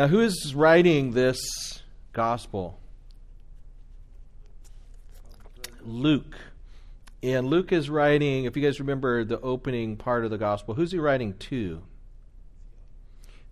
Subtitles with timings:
[0.00, 1.38] Now, who is writing this
[2.14, 2.80] gospel?
[5.82, 6.38] Luke.
[7.22, 10.90] And Luke is writing, if you guys remember the opening part of the gospel, who's
[10.90, 11.82] he writing to?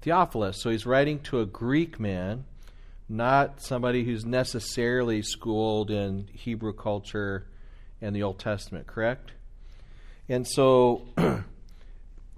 [0.00, 0.62] Theophilus.
[0.62, 2.46] So he's writing to a Greek man,
[3.10, 7.46] not somebody who's necessarily schooled in Hebrew culture
[8.00, 9.32] and the Old Testament, correct?
[10.30, 11.08] And so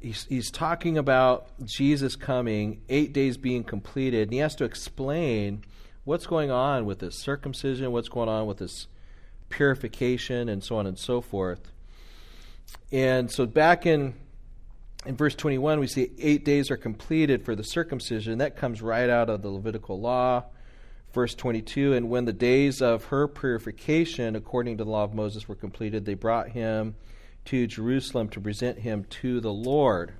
[0.00, 5.64] he's, he's talking about Jesus coming, eight days being completed, and he has to explain
[6.04, 8.86] what's going on with this circumcision, what's going on with this
[9.48, 11.70] purification, and so on and so forth.
[12.92, 14.14] And so back in
[15.06, 18.38] in verse 21, we see eight days are completed for the circumcision.
[18.38, 20.44] That comes right out of the Levitical law.
[21.14, 25.48] Verse 22, and when the days of her purification, according to the law of Moses,
[25.48, 26.94] were completed, they brought him
[27.46, 30.12] to Jerusalem to present him to the Lord.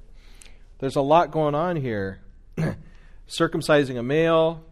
[0.78, 2.20] There's a lot going on here.
[3.28, 4.64] Circumcising a male,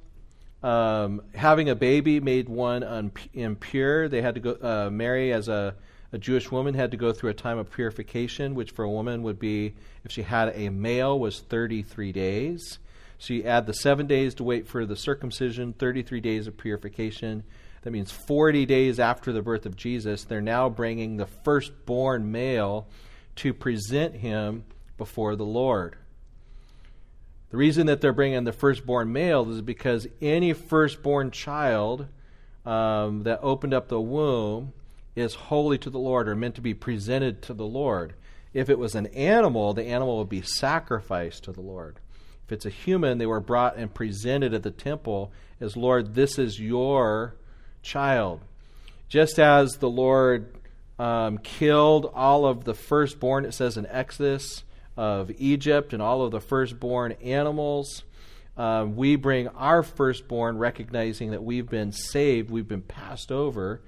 [0.62, 4.08] um, having a baby made one un- impure.
[4.08, 5.74] They had to go uh, marry as a,
[6.12, 9.22] a Jewish woman had to go through a time of purification, which for a woman
[9.22, 12.78] would be, if she had a male, was 33 days.
[13.18, 17.44] So you add the seven days to wait for the circumcision, 33 days of purification.
[17.82, 22.88] That means 40 days after the birth of Jesus, they're now bringing the firstborn male
[23.36, 24.64] to present him
[24.96, 25.96] before the Lord.
[27.50, 32.06] The reason that they're bringing the firstborn male is because any firstborn child
[32.66, 34.72] um, that opened up the womb
[35.16, 38.14] is holy to the Lord or meant to be presented to the Lord.
[38.52, 42.00] If it was an animal, the animal would be sacrificed to the Lord.
[42.44, 46.38] If it's a human, they were brought and presented at the temple as, Lord, this
[46.38, 47.36] is your
[47.82, 48.40] child.
[49.08, 50.54] Just as the Lord
[50.98, 54.64] um, killed all of the firstborn, it says in Exodus,
[54.98, 58.02] of Egypt and all of the firstborn animals.
[58.56, 63.80] Uh, we bring our firstborn, recognizing that we've been saved, we've been passed over,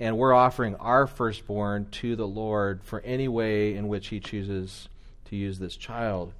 [0.00, 4.88] and we're offering our firstborn to the Lord for any way in which He chooses
[5.26, 6.32] to use this child.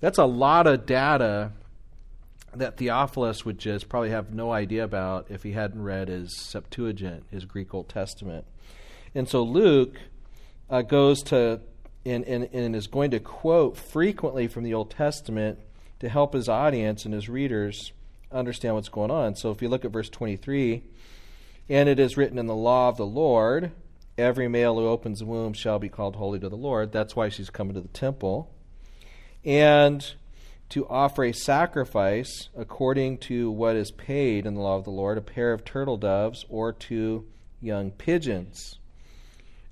[0.00, 1.52] That's a lot of data
[2.54, 7.24] that Theophilus would just probably have no idea about if he hadn't read his Septuagint,
[7.30, 8.44] his Greek Old Testament.
[9.14, 9.98] And so Luke
[10.68, 11.60] uh, goes to
[12.04, 15.58] and, and, and is going to quote frequently from the Old Testament
[16.00, 17.92] to help his audience and his readers
[18.32, 19.36] understand what's going on.
[19.36, 20.82] So if you look at verse 23,
[21.68, 23.70] and it is written in the law of the Lord,
[24.18, 26.90] every male who opens the womb shall be called holy to the Lord.
[26.90, 28.50] That's why she's coming to the temple.
[29.44, 30.14] And
[30.72, 35.18] to offer a sacrifice according to what is paid in the law of the Lord,
[35.18, 37.26] a pair of turtle doves or two
[37.60, 38.78] young pigeons.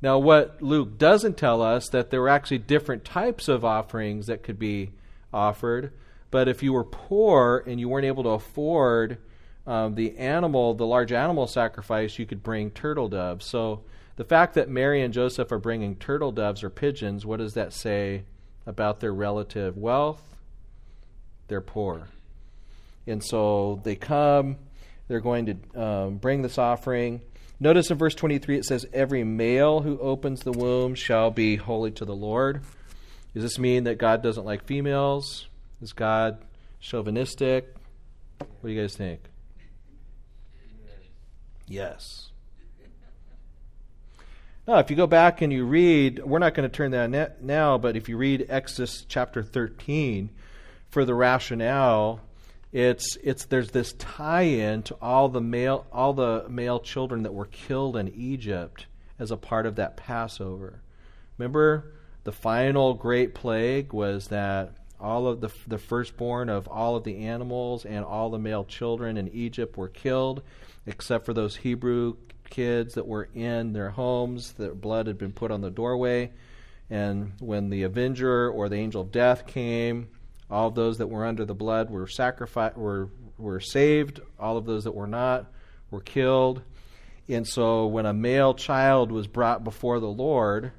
[0.02, 4.42] Now, what Luke doesn't tell us that there were actually different types of offerings that
[4.42, 4.92] could be
[5.32, 5.92] offered.
[6.30, 9.18] But if you were poor and you weren't able to afford
[9.66, 13.46] um, the animal, the large animal sacrifice, you could bring turtle doves.
[13.46, 13.84] So
[14.16, 17.72] the fact that Mary and Joseph are bringing turtle doves or pigeons, what does that
[17.72, 18.24] say
[18.66, 20.22] about their relative wealth?
[21.50, 22.06] They're poor.
[23.08, 24.56] And so they come,
[25.08, 27.22] they're going to um, bring this offering.
[27.58, 31.90] Notice in verse 23 it says, Every male who opens the womb shall be holy
[31.90, 32.62] to the Lord.
[33.34, 35.48] Does this mean that God doesn't like females?
[35.82, 36.38] Is God
[36.78, 37.74] chauvinistic?
[38.38, 39.20] What do you guys think?
[41.66, 42.30] Yes.
[44.68, 47.76] Now, if you go back and you read, we're not going to turn that now,
[47.76, 50.30] but if you read Exodus chapter 13
[50.90, 52.20] for the rationale
[52.72, 57.46] it's it's there's this tie-in to all the male all the male children that were
[57.46, 58.86] killed in Egypt
[59.18, 60.80] as a part of that Passover.
[61.36, 61.92] Remember,
[62.24, 67.24] the final great plague was that all of the the firstborn of all of the
[67.24, 70.42] animals and all the male children in Egypt were killed,
[70.86, 72.16] except for those Hebrew
[72.50, 74.52] kids that were in their homes.
[74.52, 76.30] Their blood had been put on the doorway,
[76.88, 80.06] and when the avenger or the angel of death came
[80.50, 84.20] all those that were under the blood were sacrificed, were were saved.
[84.38, 85.50] All of those that were not
[85.90, 86.62] were killed.
[87.28, 90.72] And so, when a male child was brought before the Lord,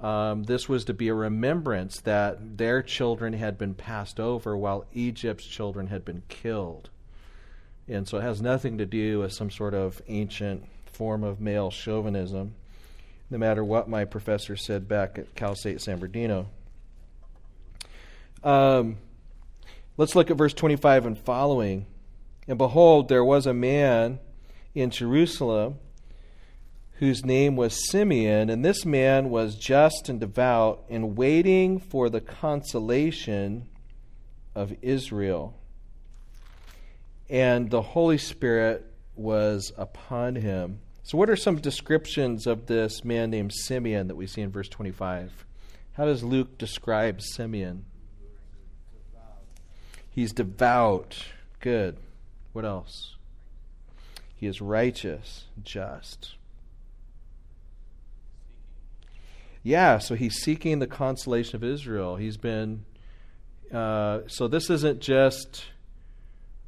[0.00, 4.86] um, this was to be a remembrance that their children had been passed over while
[4.92, 6.90] Egypt's children had been killed.
[7.88, 11.70] And so, it has nothing to do with some sort of ancient form of male
[11.70, 12.54] chauvinism,
[13.30, 16.48] no matter what my professor said back at Cal State San Bernardino.
[18.46, 18.98] Um,
[19.98, 21.86] Let's look at verse 25 and following.
[22.46, 24.18] And behold, there was a man
[24.74, 25.76] in Jerusalem
[26.98, 32.20] whose name was Simeon, and this man was just and devout and waiting for the
[32.20, 33.68] consolation
[34.54, 35.54] of Israel.
[37.28, 40.78] and the Holy Spirit was upon him.
[41.02, 44.68] So, what are some descriptions of this man named Simeon that we see in verse
[44.68, 45.44] 25?
[45.94, 47.84] How does Luke describe Simeon?
[50.16, 51.26] He's devout.
[51.60, 51.98] Good.
[52.54, 53.16] What else?
[54.34, 56.36] He is righteous, just.
[59.62, 62.16] Yeah, so he's seeking the consolation of Israel.
[62.16, 62.86] He's been.
[63.70, 65.66] Uh, so this isn't just.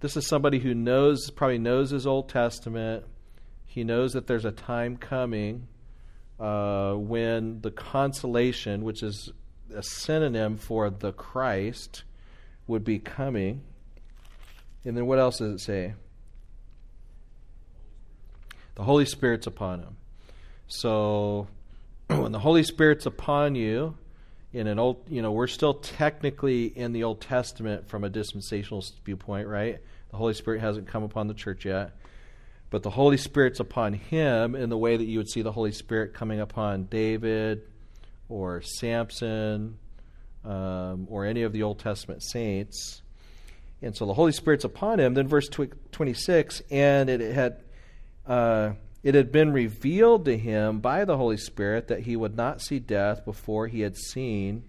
[0.01, 3.07] This is somebody who knows, probably knows his Old Testament.
[3.65, 5.69] He knows that there's a time coming
[6.39, 9.33] uh, when the consolation, which is
[9.75, 12.03] a synonym for the Christ,
[12.69, 13.63] would be coming.
[14.85, 15.95] And then what else does it say?
[18.77, 19.97] The Holy Spirit's upon him.
[20.69, 21.49] So
[22.07, 23.97] when the Holy Spirit's upon you,
[24.53, 28.85] in an old, you know, we're still technically in the Old Testament from a dispensational
[29.05, 29.79] viewpoint, right?
[30.11, 31.97] The Holy Spirit hasn't come upon the church yet.
[32.71, 35.73] But the Holy Spirit's upon him in the way that you would see the Holy
[35.73, 37.63] Spirit coming upon David
[38.29, 39.79] or Samson
[40.49, 43.03] um, or any of the Old Testament saints.
[43.83, 45.15] And so the Holy Spirit's upon him.
[45.15, 47.63] Then verse 26, and it had.
[48.27, 48.73] Uh,
[49.03, 52.81] it had been revealed to him by the Holy Spirit that he would not see
[52.81, 54.65] death before he had seen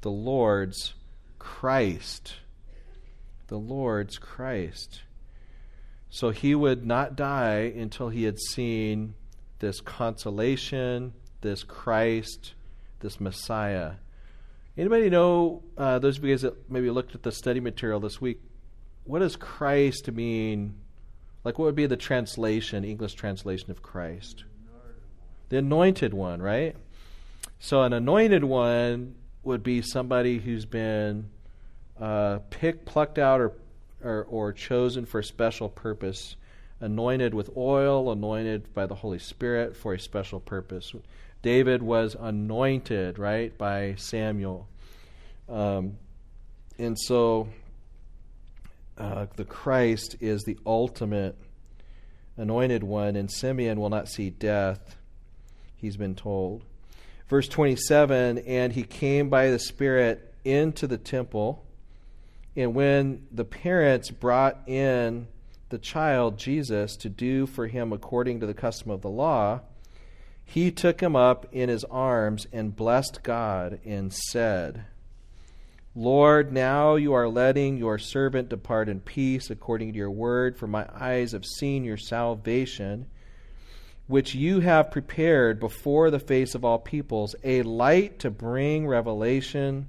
[0.00, 0.94] the Lord's
[1.38, 2.34] Christ.
[3.46, 5.02] The Lord's Christ.
[6.10, 9.14] So he would not die until he had seen
[9.60, 12.54] this consolation, this Christ,
[12.98, 13.92] this Messiah.
[14.80, 18.18] Anybody know, uh, those of you guys that maybe looked at the study material this
[18.18, 18.40] week,
[19.04, 20.74] what does Christ mean
[21.44, 24.44] like, what would be the translation, English translation of Christ?
[25.50, 26.74] The anointed one, right?
[27.58, 31.28] So, an anointed one would be somebody who's been
[32.00, 33.52] uh, picked, plucked out, or,
[34.02, 36.36] or, or chosen for a special purpose,
[36.80, 40.94] anointed with oil, anointed by the Holy Spirit for a special purpose.
[41.42, 44.69] David was anointed, right, by Samuel.
[45.50, 45.98] Um,
[46.78, 47.48] and so
[48.96, 51.36] uh, the Christ is the ultimate
[52.36, 54.96] anointed one, and Simeon will not see death,
[55.76, 56.62] he's been told.
[57.28, 61.64] Verse 27 And he came by the Spirit into the temple,
[62.56, 65.26] and when the parents brought in
[65.68, 69.60] the child, Jesus, to do for him according to the custom of the law,
[70.44, 74.84] he took him up in his arms and blessed God and said,
[75.94, 80.68] Lord, now you are letting your servant depart in peace according to your word, for
[80.68, 83.06] my eyes have seen your salvation,
[84.06, 89.88] which you have prepared before the face of all peoples, a light to bring revelation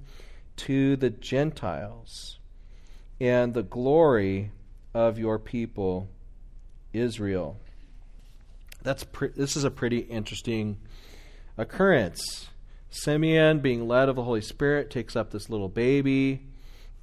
[0.55, 2.39] to the Gentiles
[3.19, 4.51] and the glory
[4.93, 6.09] of your people
[6.93, 7.57] Israel.
[8.81, 10.77] That's pre- this is a pretty interesting
[11.57, 12.50] occurrence.
[12.91, 16.43] Simeon, being led of the Holy Spirit, takes up this little baby.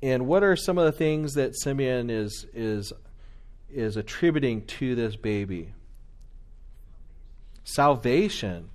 [0.03, 2.93] And what are some of the things that Simeon is is
[3.71, 5.73] is attributing to this baby?
[7.65, 8.69] Salvation.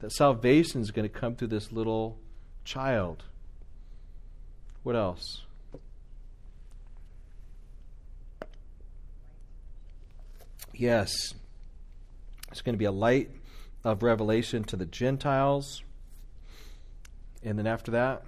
[0.00, 2.18] That salvation is going to come through this little
[2.64, 3.24] child.
[4.82, 5.42] What else?
[10.72, 11.34] Yes.
[12.50, 13.30] It's going to be a light
[13.84, 15.82] of revelation to the Gentiles.
[17.42, 18.24] And then after that,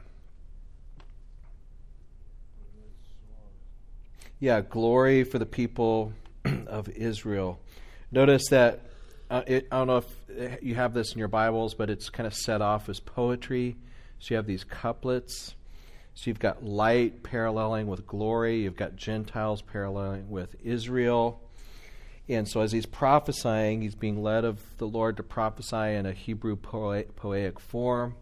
[4.40, 6.12] yeah, glory for the people
[6.66, 7.61] of Israel.
[8.11, 8.81] Notice that
[9.31, 12.26] uh, it, I don't know if you have this in your Bibles, but it's kind
[12.26, 13.76] of set off as poetry.
[14.19, 15.54] So you have these couplets.
[16.14, 18.62] So you've got light paralleling with glory.
[18.62, 21.40] You've got Gentiles paralleling with Israel.
[22.28, 26.12] And so as he's prophesying, he's being led of the Lord to prophesy in a
[26.12, 28.16] Hebrew poetic form.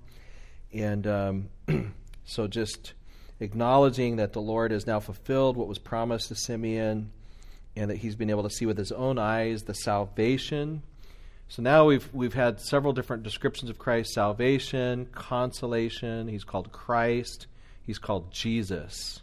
[0.73, 1.49] And um,
[2.25, 2.95] so just
[3.41, 7.11] acknowledging that the Lord has now fulfilled what was promised to Simeon
[7.77, 10.83] and that he's been able to see with his own eyes the salvation.
[11.49, 17.47] So now we've we've had several different descriptions of Christ salvation, consolation, he's called Christ,
[17.83, 19.23] he's called Jesus.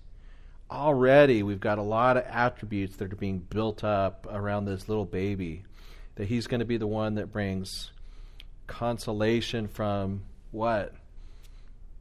[0.69, 5.05] Already we've got a lot of attributes that are being built up around this little
[5.05, 5.63] baby.
[6.15, 7.91] That he's going to be the one that brings
[8.65, 10.93] consolation from what?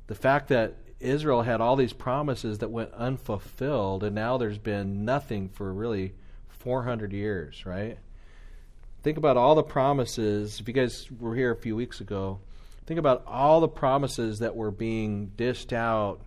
[0.07, 5.05] The fact that Israel had all these promises that went unfulfilled, and now there's been
[5.05, 6.15] nothing for really
[6.49, 7.99] 400 years, right?
[9.03, 10.59] Think about all the promises.
[10.59, 12.41] If you guys were here a few weeks ago,
[12.87, 16.21] think about all the promises that were being dished out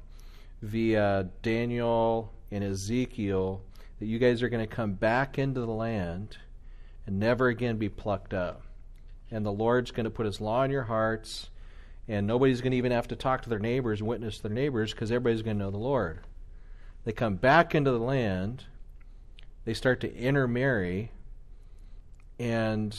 [0.62, 3.62] via Daniel and Ezekiel
[4.00, 6.38] that you guys are going to come back into the land
[7.06, 8.62] and never again be plucked up.
[9.32, 11.50] And the Lord's going to put his law in your hearts,
[12.10, 14.92] and nobody's going to even have to talk to their neighbors and witness their neighbors
[14.92, 16.22] because everybody's going to know the Lord.
[17.06, 18.66] They come back into the land,
[19.64, 21.12] they start to intermarry,
[22.40, 22.98] and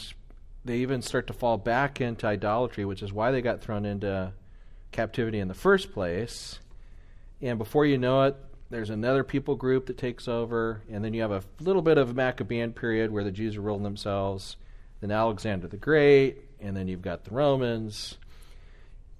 [0.64, 4.32] they even start to fall back into idolatry, which is why they got thrown into
[4.92, 6.60] captivity in the first place.
[7.42, 8.36] And before you know it,
[8.70, 12.10] there's another people group that takes over, and then you have a little bit of
[12.10, 14.56] a Maccabean period where the Jews are ruling themselves,
[15.00, 18.16] then Alexander the Great, and then you've got the Romans.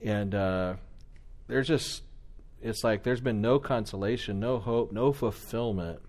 [0.03, 0.75] And uh,
[1.47, 2.03] there's just,
[2.63, 6.01] it's like there's been no consolation, no hope, no fulfillment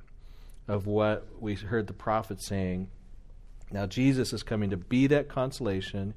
[0.67, 2.89] of what we heard the prophet saying.
[3.71, 6.13] Now, Jesus is coming to be that consolation,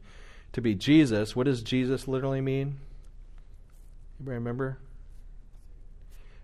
[0.53, 1.35] to be Jesus.
[1.35, 2.79] What does Jesus literally mean?
[4.19, 4.79] Anybody remember?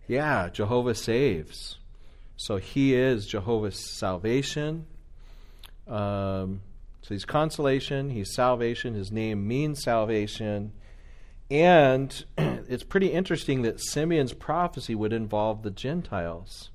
[0.08, 1.78] Yeah, Jehovah saves.
[2.36, 4.86] So he is Jehovah's salvation.
[5.86, 6.62] Um,
[7.02, 8.94] so he's consolation, he's salvation.
[8.94, 10.72] His name means salvation.
[11.50, 16.70] And it's pretty interesting that Simeon's prophecy would involve the Gentiles.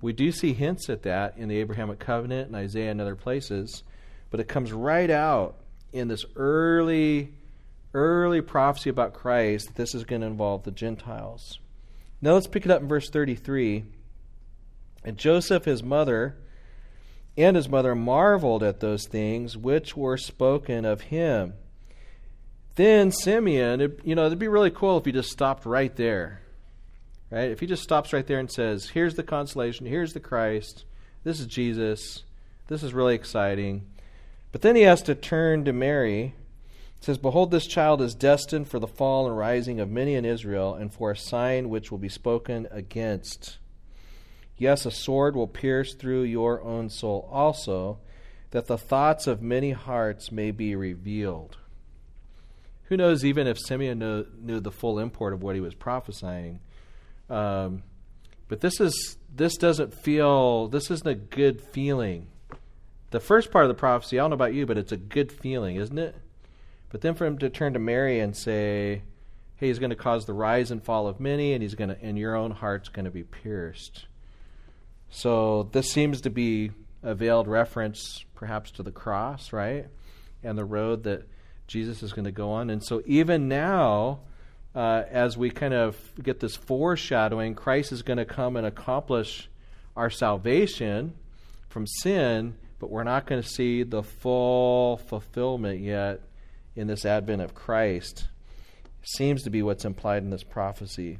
[0.00, 3.82] We do see hints at that in the Abrahamic covenant and Isaiah and other places,
[4.30, 5.56] but it comes right out
[5.92, 7.34] in this early
[7.94, 11.58] early prophecy about Christ that this is going to involve the Gentiles.
[12.20, 13.84] Now let's pick it up in verse 33.
[15.04, 16.36] And Joseph, his mother,
[17.36, 21.54] and his mother marveled at those things which were spoken of him.
[22.78, 26.42] Then Simeon, it, you know, it'd be really cool if he just stopped right there.
[27.28, 27.50] Right?
[27.50, 30.84] If he just stops right there and says, Here's the consolation, here's the Christ,
[31.24, 32.22] this is Jesus,
[32.68, 33.84] this is really exciting.
[34.52, 36.34] But then he has to turn to Mary
[37.00, 40.24] it says, Behold, this child is destined for the fall and rising of many in
[40.24, 43.58] Israel, and for a sign which will be spoken against.
[44.56, 47.98] Yes, a sword will pierce through your own soul also,
[48.50, 51.56] that the thoughts of many hearts may be revealed.
[52.88, 56.60] Who knows, even if Simeon knew, knew the full import of what he was prophesying.
[57.28, 57.82] Um,
[58.48, 62.28] but this is this doesn't feel this isn't a good feeling.
[63.10, 65.30] The first part of the prophecy, I don't know about you, but it's a good
[65.30, 66.16] feeling, isn't it?
[66.90, 69.02] But then for him to turn to Mary and say,
[69.56, 72.02] "Hey, he's going to cause the rise and fall of many, and he's going to,
[72.02, 74.06] and your own heart's going to be pierced."
[75.10, 76.70] So this seems to be
[77.02, 79.86] a veiled reference, perhaps, to the cross, right,
[80.42, 81.28] and the road that
[81.68, 82.70] Jesus is going to go on.
[82.70, 84.20] And so even now,
[84.74, 89.48] uh, as we kind of get this foreshadowing, Christ is going to come and accomplish
[89.96, 91.14] our salvation
[91.68, 96.22] from sin, but we're not going to see the full fulfillment yet
[96.74, 98.28] in this advent of Christ
[99.02, 101.18] seems to be what's implied in this prophecy.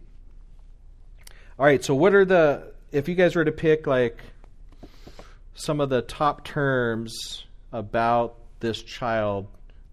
[1.58, 4.20] All right, so what are the if you guys were to pick like
[5.54, 9.48] some of the top terms about this child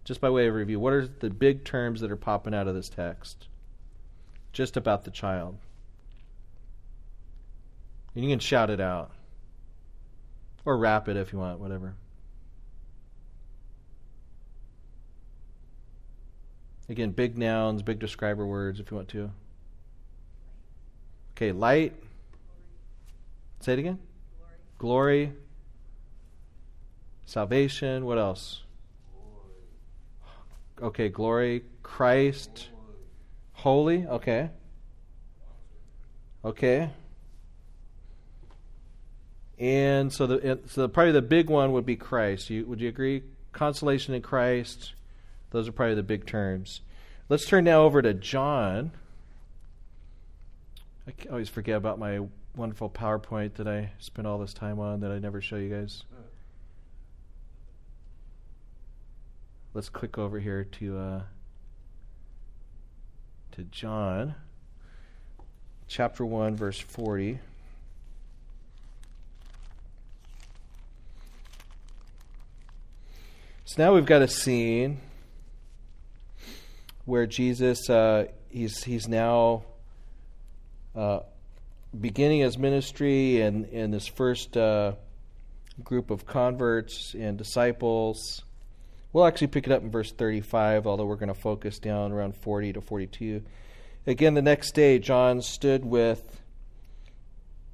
[0.05, 2.75] just by way of review, what are the big terms that are popping out of
[2.75, 3.47] this text?
[4.53, 5.57] Just about the child.
[8.13, 9.11] And you can shout it out.
[10.63, 11.95] Or rap it if you want, whatever.
[16.87, 19.31] Again, big nouns, big describer words if you want to.
[21.31, 21.93] Okay, light.
[23.59, 23.99] Say it again.
[24.77, 25.27] Glory.
[25.27, 25.33] Glory.
[27.25, 28.05] Salvation.
[28.05, 28.64] What else?
[30.81, 31.63] Okay, glory.
[31.83, 32.69] Christ.
[33.53, 34.05] Holy.
[34.05, 34.49] Okay.
[36.43, 36.89] Okay.
[39.57, 42.49] And so the so probably the big one would be Christ.
[42.49, 43.23] You, would you agree?
[43.53, 44.93] Consolation in Christ,
[45.51, 46.81] those are probably the big terms.
[47.29, 48.91] Let's turn now over to John.
[51.07, 52.19] I always forget about my
[52.55, 56.03] wonderful PowerPoint that I spent all this time on that I never show you guys.
[59.75, 61.21] Let's click over here to uh,
[63.51, 64.35] to John,
[65.89, 67.39] chapter one, verse forty.
[73.65, 75.01] So now we've got a scene
[77.03, 79.65] where Jesus uh, he's he's now
[80.95, 81.19] uh,
[81.99, 84.93] beginning his ministry and in this first uh,
[85.83, 88.41] group of converts and disciples.
[89.15, 92.35] We'll actually pick it up in verse 35, although we're going to focus down around
[92.35, 93.43] 40 to 42.
[94.05, 96.41] Again, the next day, John stood with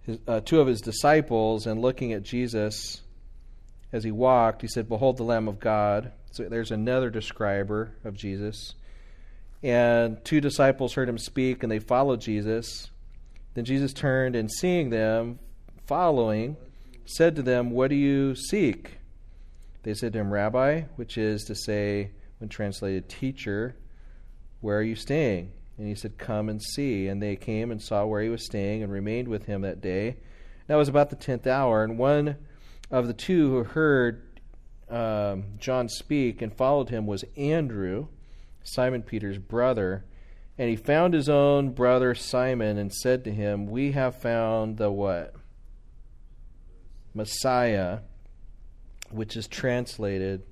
[0.03, 3.01] his, uh, two of his disciples and looking at Jesus
[3.91, 6.12] as he walked, he said, Behold the Lamb of God.
[6.29, 8.75] So there's another describer of Jesus.
[9.63, 12.91] And two disciples heard him speak, and they followed Jesus.
[13.55, 15.39] Then Jesus turned, and seeing them
[15.88, 16.55] following,
[17.05, 19.00] said to them, What do you seek?
[19.84, 23.76] They said to him, Rabbi, which is to say, when translated, teacher,
[24.60, 25.52] where are you staying?
[25.78, 27.08] And he said, Come and see.
[27.08, 30.18] And they came and saw where he was staying and remained with him that day.
[30.68, 31.84] That was about the tenth hour.
[31.84, 32.38] And one
[32.92, 34.40] of the two who heard
[34.90, 38.08] um, John speak and followed him was Andrew,
[38.64, 40.06] Simon Peter's brother.
[40.58, 44.92] And he found his own brother Simon and said to him, We have found the
[44.92, 45.34] what?
[47.14, 48.00] Messiah,
[49.13, 50.44] which is translated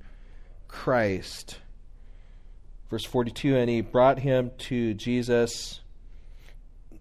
[0.68, 1.58] Christ.
[2.90, 5.82] Verse 42 And he brought him to Jesus.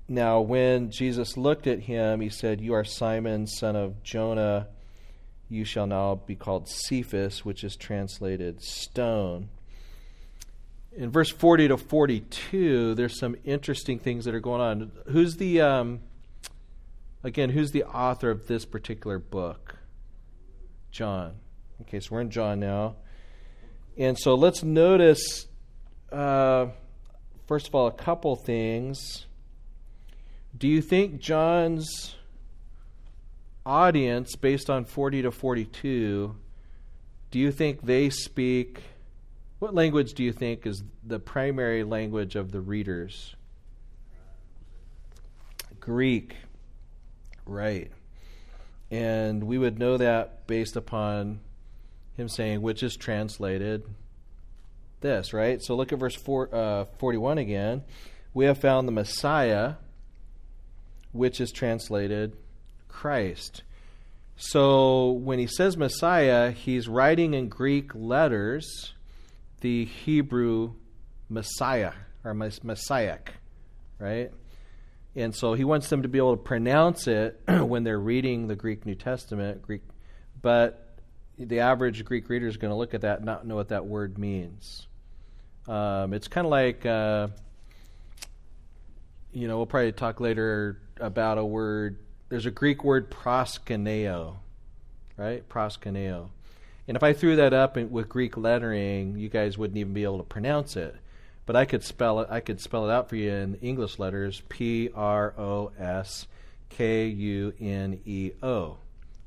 [0.08, 4.68] Now, when Jesus looked at him, he said, You are Simon, son of Jonah.
[5.50, 9.48] You shall now be called Cephas, which is translated stone.
[10.96, 14.92] In verse 40 to 42, there's some interesting things that are going on.
[15.06, 16.00] Who's the, um,
[17.22, 19.76] again, who's the author of this particular book?
[20.90, 21.34] John.
[21.82, 22.96] Okay, so we're in John now.
[23.96, 25.46] And so let's notice,
[26.12, 26.66] uh,
[27.46, 29.26] first of all, a couple things.
[30.56, 32.16] Do you think John's
[33.64, 36.34] audience, based on 40 to 42,
[37.30, 38.82] do you think they speak?
[39.58, 43.36] What language do you think is the primary language of the readers?
[45.80, 46.36] Greek.
[47.46, 47.90] Right.
[48.90, 51.40] And we would know that based upon
[52.18, 53.84] him saying, which is translated
[55.00, 55.62] this, right?
[55.62, 57.82] So look at verse four, uh, 41 again.
[58.34, 59.74] We have found the Messiah,
[61.12, 62.36] which is translated
[62.88, 63.62] Christ.
[64.36, 68.94] So when he says Messiah, he's writing in Greek letters
[69.60, 70.74] the Hebrew
[71.28, 71.92] Messiah
[72.24, 73.18] or Messiah,
[73.98, 74.30] right?
[75.16, 78.54] And so he wants them to be able to pronounce it when they're reading the
[78.54, 79.82] Greek New Testament, Greek,
[80.40, 80.87] but
[81.38, 83.86] the average Greek reader is going to look at that and not know what that
[83.86, 84.86] word means.
[85.66, 87.28] Um, it's kind of like, uh,
[89.32, 91.98] you know, we'll probably talk later about a word.
[92.28, 94.36] There's a Greek word proskuneo,
[95.16, 95.48] right?
[95.48, 96.30] Proskuneo.
[96.88, 100.04] And if I threw that up in, with Greek lettering, you guys wouldn't even be
[100.04, 100.96] able to pronounce it.
[101.44, 102.28] But I could spell it.
[102.30, 106.26] I could spell it out for you in English letters: P R O S
[106.68, 108.78] K U N E O.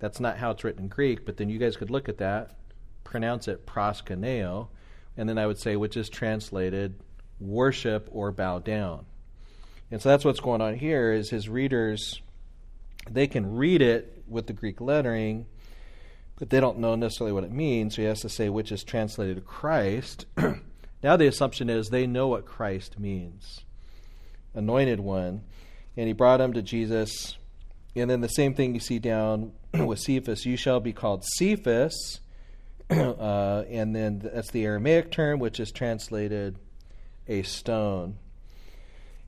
[0.02, 2.56] That's not how it's written in Greek, but then you guys could look at that,
[3.04, 4.68] pronounce it proskuneo,
[5.16, 7.00] and then I would say, which is translated
[7.40, 9.06] worship or bow down.
[9.92, 12.20] And so that's what's going on here is his readers
[13.10, 15.46] they can read it with the Greek lettering,
[16.38, 17.96] but they don't know necessarily what it means.
[17.96, 20.26] So he has to say which is translated Christ.
[21.04, 23.62] now the assumption is they know what Christ means.
[24.56, 25.42] Anointed one.
[25.98, 27.38] And he brought him to Jesus.
[27.96, 32.20] And then the same thing you see down with Cephas, you shall be called Cephas,
[32.90, 36.58] uh, and then that's the Aramaic term, which is translated
[37.28, 38.18] a stone.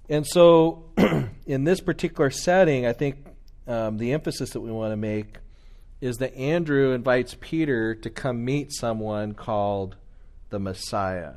[0.09, 0.85] And so,
[1.45, 3.25] in this particular setting, I think
[3.67, 5.37] um, the emphasis that we want to make
[6.01, 9.95] is that Andrew invites Peter to come meet someone called
[10.49, 11.35] the Messiah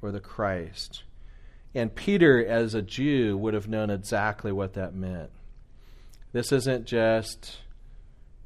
[0.00, 1.02] or the Christ.
[1.74, 5.30] And Peter, as a Jew, would have known exactly what that meant.
[6.32, 7.58] This isn't just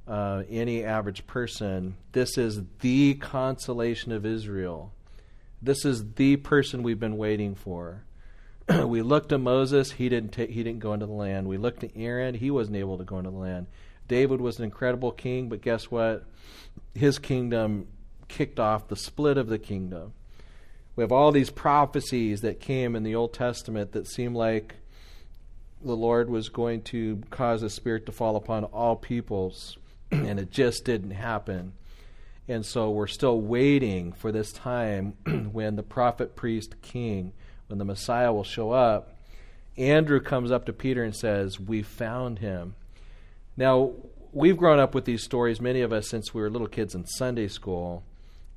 [0.09, 1.97] uh, any average person.
[2.13, 4.93] This is the consolation of Israel.
[5.63, 8.05] This is the person we've been waiting for.
[8.85, 11.47] we looked to Moses; he didn't ta- he didn't go into the land.
[11.47, 13.69] We looked to Aaron; he wasn't able to go into the land.
[14.09, 16.25] David was an incredible king, but guess what?
[16.95, 17.87] His kingdom
[18.29, 20.13] kicked off the split of the kingdom.
[20.97, 24.77] We have all these prophecies that came in the Old Testament that seem like
[25.87, 29.79] the Lord was going to cause a spirit to fall upon all peoples
[30.11, 31.73] and it just didn't happen.
[32.49, 35.15] And so we're still waiting for this time
[35.53, 37.33] when the prophet, priest, king,
[37.69, 39.17] when the Messiah will show up.
[39.77, 42.75] Andrew comes up to Peter and says, We found him.
[43.57, 43.93] Now,
[44.33, 47.07] we've grown up with these stories, many of us, since we were little kids in
[47.07, 48.05] Sunday school.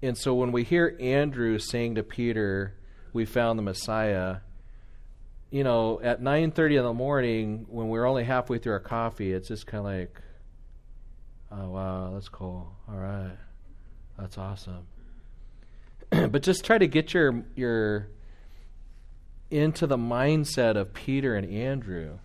[0.01, 2.75] And so when we hear Andrew saying to Peter,
[3.11, 4.37] We found the Messiah,
[5.51, 9.47] you know, at 9:30 in the morning when we're only halfway through our coffee, it's
[9.47, 10.21] just kind of like
[11.51, 12.71] Oh, wow, that's cool.
[12.87, 13.35] All right.
[14.17, 14.85] That's awesome.
[16.09, 18.07] but just try to get your your
[19.49, 22.19] into the mindset of Peter and Andrew.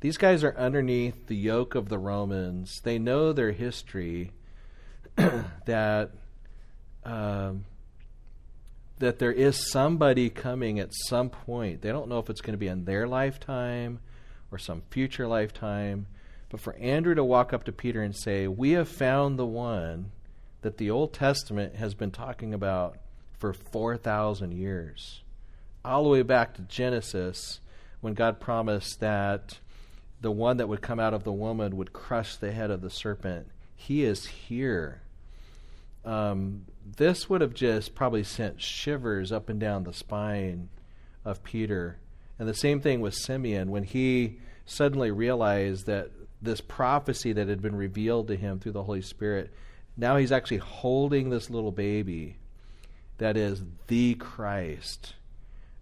[0.00, 2.80] These guys are underneath the yoke of the Romans.
[2.84, 4.30] They know their history
[5.16, 6.10] that
[7.04, 7.64] um,
[8.98, 11.82] that there is somebody coming at some point.
[11.82, 14.00] They don't know if it's going to be in their lifetime
[14.50, 16.06] or some future lifetime,
[16.50, 20.12] But for Andrew to walk up to Peter and say, We have found the one
[20.62, 22.96] that the Old Testament has been talking about
[23.38, 25.22] for 4,000 years,
[25.84, 27.60] all the way back to Genesis,
[28.00, 29.58] when God promised that
[30.20, 32.90] the one that would come out of the woman would crush the head of the
[32.90, 33.48] serpent.
[33.76, 35.02] He is here.
[36.04, 40.68] Um, this would have just probably sent shivers up and down the spine
[41.24, 41.98] of Peter.
[42.38, 47.60] And the same thing with Simeon when he suddenly realized that this prophecy that had
[47.60, 49.52] been revealed to him through the Holy Spirit,
[49.96, 52.36] now he's actually holding this little baby
[53.18, 55.14] that is the Christ.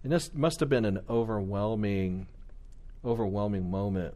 [0.03, 2.27] And this must have been an overwhelming,
[3.05, 4.15] overwhelming moment.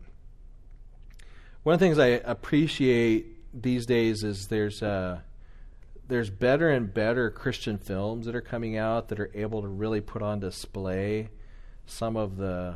[1.64, 5.20] One of the things I appreciate these days is there's uh,
[6.12, 10.02] there's better and better Christian films that are coming out that are able to really
[10.02, 11.30] put on display
[11.86, 12.76] some of the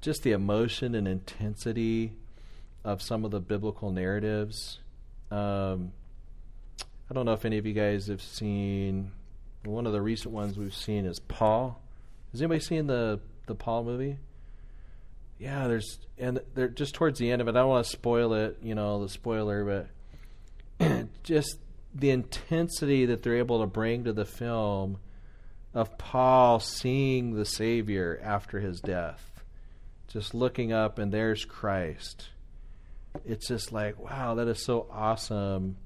[0.00, 2.12] just the emotion and intensity
[2.82, 4.80] of some of the biblical narratives.
[5.30, 5.92] Um,
[7.08, 9.12] I don't know if any of you guys have seen
[9.64, 11.80] one of the recent ones we've seen is Paul.
[12.32, 14.18] Has anybody seen the the Paul movie?
[15.38, 17.52] Yeah, there's and they're just towards the end of it.
[17.52, 19.86] I don't want to spoil it, you know, the spoiler,
[20.80, 21.58] but just
[21.94, 24.98] the intensity that they're able to bring to the film
[25.72, 29.44] of Paul seeing the Savior after his death,
[30.08, 32.28] just looking up and there's Christ.
[33.24, 35.76] It's just like, wow, that is so awesome,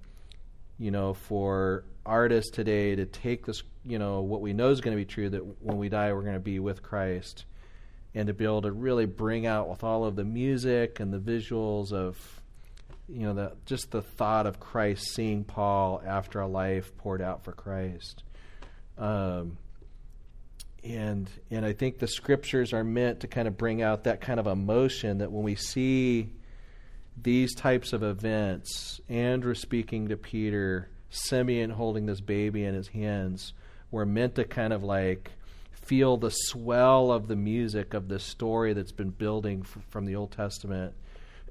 [0.79, 4.97] you know, for artists today to take this, you know, what we know is going
[4.97, 7.45] to be true that when we die, we're going to be with Christ,
[8.15, 11.19] and to be able to really bring out with all of the music and the
[11.19, 12.38] visuals of,
[13.09, 17.45] you know, the, just the thought of Christ seeing Paul after a life poured out
[17.45, 18.23] for Christ.
[18.99, 19.57] Um,
[20.85, 24.39] and and I think the scriptures are meant to kind of bring out that kind
[24.39, 26.31] of emotion that when we see
[27.21, 33.55] these types of events, Andrew speaking to Peter, Simeon holding this baby in his hands,
[33.91, 35.33] we're meant to kind of like
[35.73, 40.15] feel the swell of the music of the story that's been building f- from the
[40.15, 40.95] Old Testament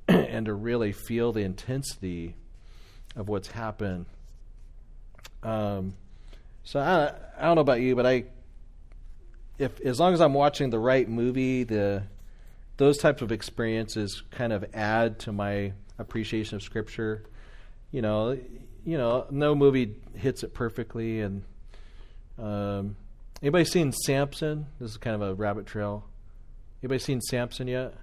[0.29, 2.35] and to really feel the intensity
[3.15, 4.05] of what's happened.
[5.43, 5.95] Um,
[6.63, 8.25] so I, I don't know about you, but I
[9.57, 12.03] if as long as I'm watching the right movie, the
[12.77, 17.23] those types of experiences kind of add to my appreciation of scripture.
[17.91, 18.37] You know,
[18.85, 21.21] you know, no movie hits it perfectly.
[21.21, 21.43] And
[22.37, 22.95] um,
[23.41, 24.67] anybody seen Samson?
[24.79, 26.05] This is kind of a rabbit trail.
[26.83, 27.95] Anybody seen Samson yet?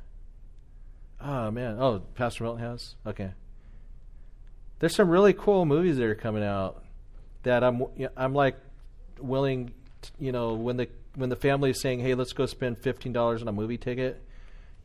[1.25, 1.79] Oh man!
[1.81, 2.97] Oh, Pastor Milton has.
[3.07, 3.31] Okay.
[4.79, 6.85] There's some really cool movies that are coming out
[7.45, 8.57] that I'm I'm like
[9.19, 12.77] willing, to, you know, when the when the family is saying, "Hey, let's go spend
[12.79, 14.23] fifteen dollars on a movie ticket,"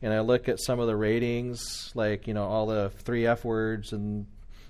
[0.00, 3.44] and I look at some of the ratings, like you know all the three F
[3.44, 4.26] words and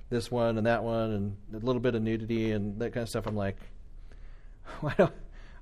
[0.08, 3.08] this one and that one and a little bit of nudity and that kind of
[3.08, 3.56] stuff, I'm like,
[4.80, 5.08] why do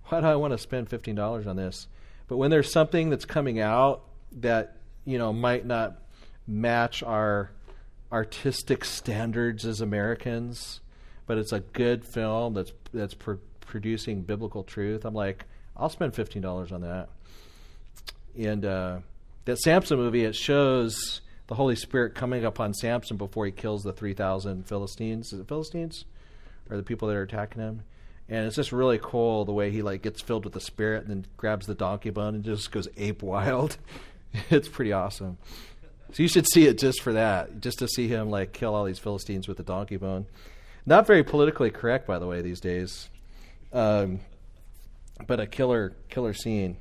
[0.07, 1.87] why do I want to spend fifteen dollars on this?
[2.29, 4.05] But when there's something that's coming out
[4.41, 4.78] that
[5.09, 6.03] you know might not
[6.47, 7.51] match our
[8.13, 10.81] artistic standards as Americans,
[11.27, 13.15] but it's a good film that's that's
[13.61, 17.09] producing biblical truth, I'm like I'll spend fifteen dollars on that.
[18.37, 18.99] And uh,
[19.47, 23.93] that Samson movie, it shows the Holy Spirit coming upon Samson before he kills the
[23.93, 25.33] three thousand Philistines.
[25.33, 26.05] Is it Philistines,
[26.69, 27.83] or the people that are attacking him?
[28.29, 31.11] And it's just really cool the way he like gets filled with the Spirit and
[31.11, 33.79] then grabs the donkey bone and just goes ape wild.
[34.51, 35.39] it's pretty awesome.
[36.13, 38.85] So you should see it just for that, just to see him like kill all
[38.85, 40.27] these Philistines with the donkey bone.
[40.87, 43.11] Not very politically correct, by the way, these days.
[43.73, 44.21] Um,
[45.27, 46.77] but a killer killer scene.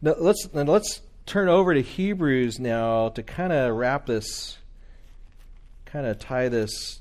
[0.00, 4.56] Now let's now let's turn over to Hebrews now to kind of wrap this,
[5.84, 7.00] kind of tie this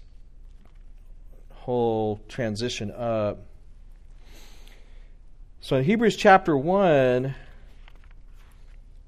[1.52, 3.46] whole transition up.
[5.62, 7.36] So in Hebrews chapter one,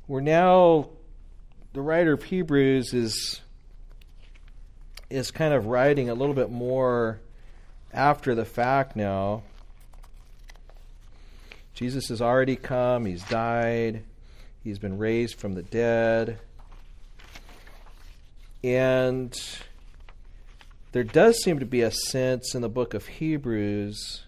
[0.08, 0.89] we're now
[1.74, 3.41] the writer of Hebrews is
[5.10, 7.20] is kind of writing a little bit more
[7.93, 9.43] after the fact now.
[11.74, 14.04] Jesus has already come, he's died,
[14.63, 16.39] he's been raised from the dead.
[18.63, 19.38] And
[20.91, 24.24] there does seem to be a sense in the book of Hebrews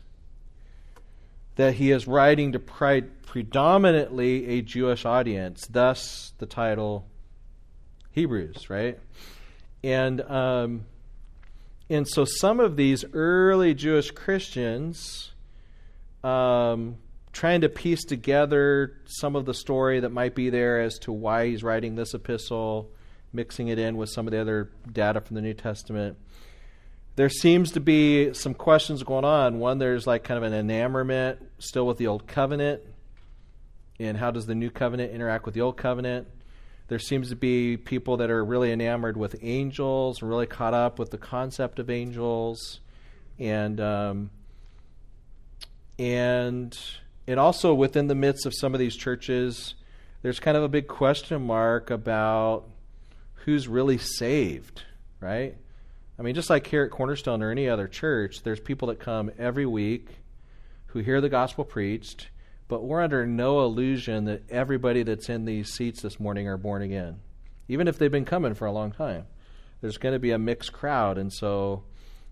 [1.60, 7.06] that he is writing to predominantly a Jewish audience, thus the title
[8.12, 8.98] Hebrews, right?
[9.84, 10.86] And um,
[11.90, 15.34] and so some of these early Jewish Christians
[16.24, 16.96] um,
[17.34, 21.48] trying to piece together some of the story that might be there as to why
[21.48, 22.90] he's writing this epistle.
[23.34, 26.18] mixing it in with some of the other data from the New Testament.
[27.20, 29.60] There seems to be some questions going on.
[29.60, 32.82] One, there's like kind of an enamorment still with the Old Covenant,
[34.00, 36.30] and how does the New Covenant interact with the Old Covenant?
[36.88, 41.12] There seems to be people that are really enamored with angels, really caught up with
[41.12, 42.80] the concept of angels,
[43.38, 44.30] and um,
[45.98, 46.80] and
[47.28, 49.76] and also within the midst of some of these churches,
[50.22, 52.64] there's kind of a big question mark about
[53.44, 54.84] who's really saved,
[55.20, 55.58] right?
[56.20, 59.32] I mean, just like here at Cornerstone or any other church, there's people that come
[59.40, 60.10] every week
[60.88, 62.28] who hear the gospel preached,
[62.68, 66.82] but we're under no illusion that everybody that's in these seats this morning are born
[66.82, 67.22] again,
[67.70, 69.28] even if they've been coming for a long time.
[69.80, 71.84] There's going to be a mixed crowd, and so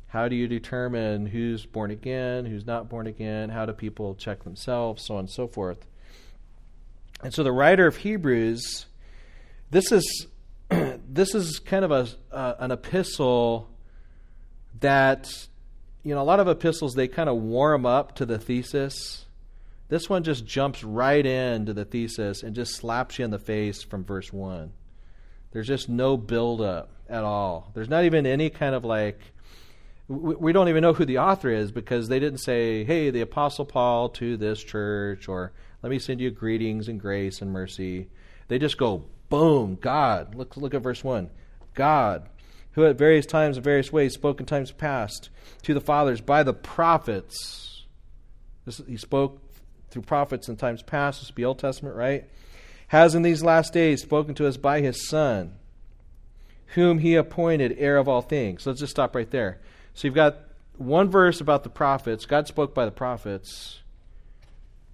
[0.08, 3.47] how do you determine who's born again, who's not born again?
[3.47, 5.86] How do people check themselves, so on and so forth?
[7.23, 8.88] And so the writer of Hebrews,
[9.71, 10.28] this is
[10.69, 13.69] this is kind of a uh, an epistle
[14.79, 15.47] that
[16.03, 19.25] you know a lot of epistles they kind of warm up to the thesis.
[19.89, 23.83] This one just jumps right into the thesis and just slaps you in the face
[23.83, 24.73] from verse one.
[25.51, 27.71] There's just no build up at all.
[27.73, 29.19] There's not even any kind of like
[30.07, 33.65] we don't even know who the author is because they didn't say, "Hey, the apostle
[33.65, 35.51] Paul to this church," or
[35.83, 38.07] "Let me send you greetings and grace and mercy."
[38.47, 41.29] They just go, "Boom, God." Look, look at verse one.
[41.73, 42.29] God,
[42.77, 45.29] who at various times and various ways spoke in times past
[45.63, 47.85] to the fathers by the prophets.
[48.65, 49.41] This, he spoke
[49.89, 51.19] through prophets in times past.
[51.19, 52.25] This would be Old Testament, right?
[52.89, 55.53] Has in these last days spoken to us by His Son,
[56.75, 58.61] whom He appointed heir of all things.
[58.61, 59.57] So let's just stop right there.
[59.95, 60.37] So you've got
[60.77, 62.27] one verse about the prophets.
[62.27, 63.79] God spoke by the prophets.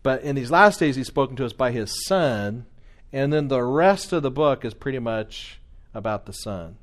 [0.04, 2.66] But in these last days, He's spoken to us by His Son.
[3.12, 5.60] And then the rest of the book is pretty much
[5.94, 6.78] about the Son.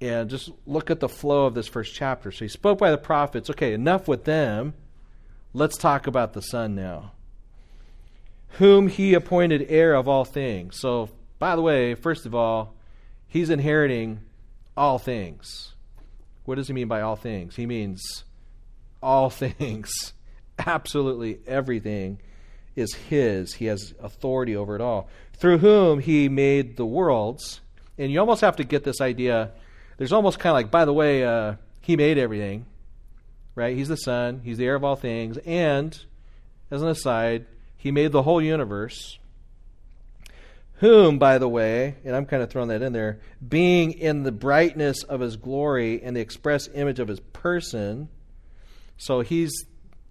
[0.00, 2.32] And just look at the flow of this first chapter.
[2.32, 3.50] So He spoke by the prophets.
[3.50, 4.74] Okay, enough with them.
[5.52, 7.12] Let's talk about the Son now.
[8.58, 10.78] Whom He appointed heir of all things.
[10.80, 12.74] So, by the way, first of all,
[13.26, 14.20] He's inheriting
[14.76, 15.74] all things.
[16.44, 17.56] What does he mean by all things?
[17.56, 18.24] He means
[19.02, 20.12] all things.
[20.58, 22.20] Absolutely everything
[22.76, 23.54] is his.
[23.54, 25.08] He has authority over it all.
[25.36, 27.60] Through whom he made the worlds.
[27.98, 29.52] And you almost have to get this idea.
[29.96, 32.66] There's almost kind of like, by the way, uh, he made everything.
[33.54, 33.76] Right?
[33.76, 34.40] He's the Son.
[34.44, 35.38] He's the heir of all things.
[35.46, 35.96] And,
[36.70, 39.18] as an aside, he made the whole universe
[40.78, 44.32] whom, by the way, and I'm kind of throwing that in there, being in the
[44.32, 48.08] brightness of his glory and the express image of his person,
[48.96, 49.52] so he's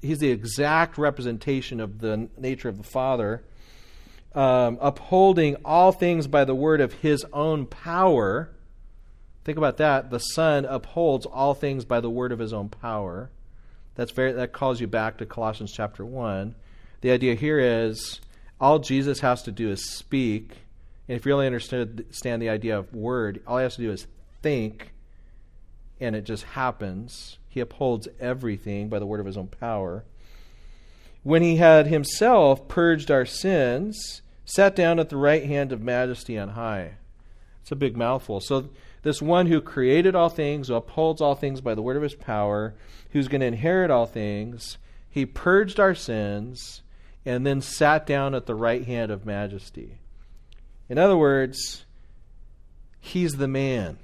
[0.01, 3.43] he's the exact representation of the nature of the Father,
[4.35, 8.49] um, upholding all things by the word of his own power.
[9.43, 10.09] Think about that.
[10.09, 13.29] The Son upholds all things by the word of his own power.
[13.95, 16.55] That's very that calls you back to Colossians chapter one.
[17.01, 18.21] The idea here is
[18.59, 20.51] all Jesus has to do is speak.
[21.07, 24.07] And if you really understand the idea of word, all he has to do is
[24.41, 24.93] think,
[25.99, 27.37] and it just happens.
[27.49, 30.05] He upholds everything by the word of his own power.
[31.23, 36.37] When he had himself purged our sins, sat down at the right hand of majesty
[36.37, 36.93] on high.
[37.61, 38.39] It's a big mouthful.
[38.39, 38.69] So,
[39.03, 42.15] this one who created all things, who upholds all things by the word of his
[42.15, 42.73] power,
[43.11, 44.77] who's going to inherit all things,
[45.09, 46.81] he purged our sins
[47.25, 49.99] and then sat down at the right hand of majesty.
[50.89, 51.85] In other words,
[52.99, 53.97] he's the man.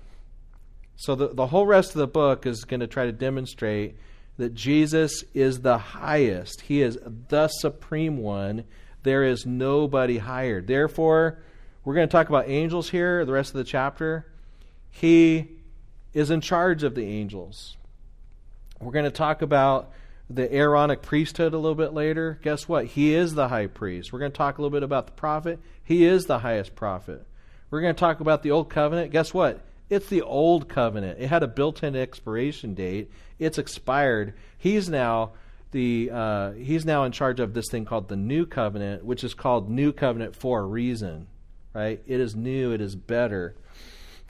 [0.98, 3.96] So the, the whole rest of the book is going to try to demonstrate
[4.38, 6.62] that Jesus is the highest.
[6.62, 6.98] He is
[7.30, 8.66] the supreme one.
[9.04, 10.62] There is nobody higher.
[10.62, 11.40] Therefore,
[11.84, 14.26] we're going to talk about angels here, the rest of the chapter.
[14.92, 15.50] He
[16.14, 17.78] is in charge of the angels.
[18.80, 19.92] We're going to talk about
[20.30, 22.40] the Aaronic priesthood a little bit later.
[22.42, 22.86] Guess what?
[22.86, 24.14] He is the high priest.
[24.14, 25.60] We're going to talk a little bit about the prophet.
[25.84, 27.26] He is the highest prophet.
[27.72, 29.12] We're going to talk about the old covenant.
[29.12, 29.62] Guess what?
[29.90, 31.20] It's the old covenant.
[31.20, 33.12] It had a built-in expiration date.
[33.40, 34.36] It's expired.
[34.58, 35.32] He's now
[35.72, 39.34] the uh, he's now in charge of this thing called the new covenant, which is
[39.34, 41.28] called new covenant for a reason,
[41.74, 42.02] right?
[42.08, 42.72] It is new.
[42.72, 43.56] It is better.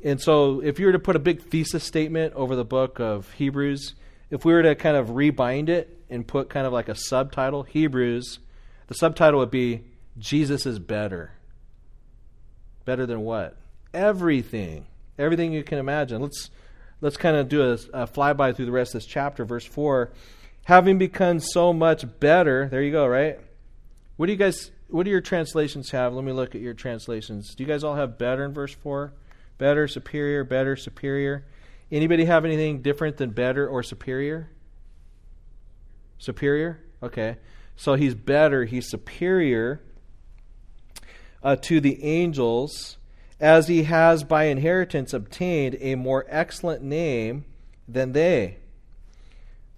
[0.04, 3.32] And so, if you were to put a big thesis statement over the book of
[3.34, 3.96] Hebrews,
[4.30, 7.64] if we were to kind of rebind it and put kind of like a subtitle,
[7.64, 8.40] Hebrews,
[8.88, 9.84] the subtitle would be
[10.18, 11.32] Jesus is better.
[12.86, 13.58] Better than what?
[13.94, 14.86] Everything.
[15.18, 16.22] Everything you can imagine.
[16.22, 16.50] Let's
[17.02, 20.12] let's kind of do a, a flyby through the rest of this chapter, verse 4.
[20.66, 23.40] Having become so much better, there you go, right?
[24.18, 26.14] What do you guys what do your translations have?
[26.14, 27.54] Let me look at your translations.
[27.54, 29.14] Do you guys all have better in verse 4?
[29.60, 31.46] Better, superior, better, superior.
[31.92, 34.50] Anybody have anything different than better or superior?
[36.18, 36.80] Superior?
[37.04, 37.38] Okay.
[37.76, 39.82] So he's better, he's superior
[41.44, 42.98] uh, to the angels,
[43.40, 47.46] as he has by inheritance obtained a more excellent name
[47.88, 48.58] than they.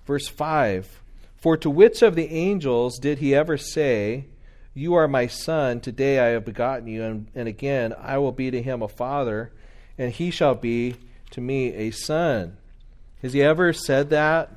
[0.06, 1.02] Verse 5
[1.38, 4.26] For to which of the angels did he ever say,
[4.74, 8.52] You are my son, today I have begotten you, and, and again I will be
[8.52, 9.52] to him a father,
[10.02, 10.96] and he shall be
[11.30, 12.58] to me a son?
[13.22, 14.50] Has he ever said that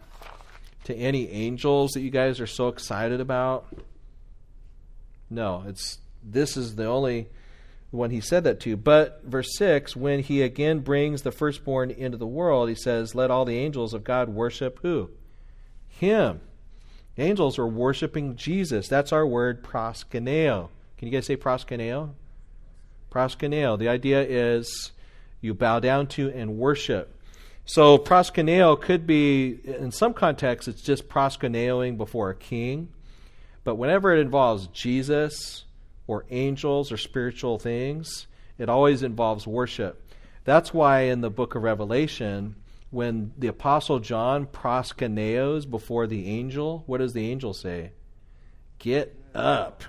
[0.85, 3.66] to any angels that you guys are so excited about?
[5.28, 7.28] No, it's this is the only
[7.90, 8.74] one he said that to.
[8.74, 13.30] But verse 6, when he again brings the firstborn into the world, he says, Let
[13.30, 15.11] all the angels of God worship who?
[15.88, 16.40] Him.
[17.18, 18.88] angels are worshiping Jesus.
[18.88, 20.70] That's our word proskuneo.
[20.96, 22.14] Can you guys say proskuneo?
[23.11, 23.78] Proskuneo.
[23.78, 24.92] The idea is
[25.44, 27.20] you bow down to and worship.
[27.66, 32.88] So proskuneo could be, in some contexts, it's just proskuneoing before a king.
[33.62, 35.64] But whenever it involves Jesus
[36.07, 38.26] or angels or spiritual things,
[38.59, 40.02] it always involves worship.
[40.44, 42.57] That's why in the book of Revelation,
[42.90, 47.92] when the apostle John proskuneos before the angel, what does the angel say?
[48.78, 49.85] Get up.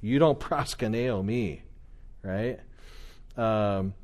[0.00, 1.62] You don't proskuneo me,
[2.22, 2.60] right?
[3.36, 3.94] Um,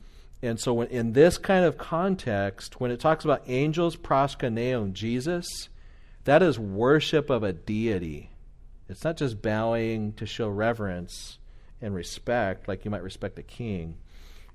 [0.42, 5.68] and so, in this kind of context, when it talks about angels proskuneoing Jesus,
[6.24, 8.31] that is worship of a deity.
[8.88, 11.38] It's not just bowing to show reverence
[11.81, 13.98] and respect like you might respect a king.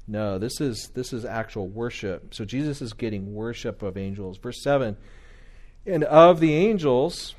[0.07, 2.33] No, this is this is actual worship.
[2.33, 4.37] So Jesus is getting worship of angels.
[4.37, 4.97] Verse 7.
[5.85, 7.35] And of the angels,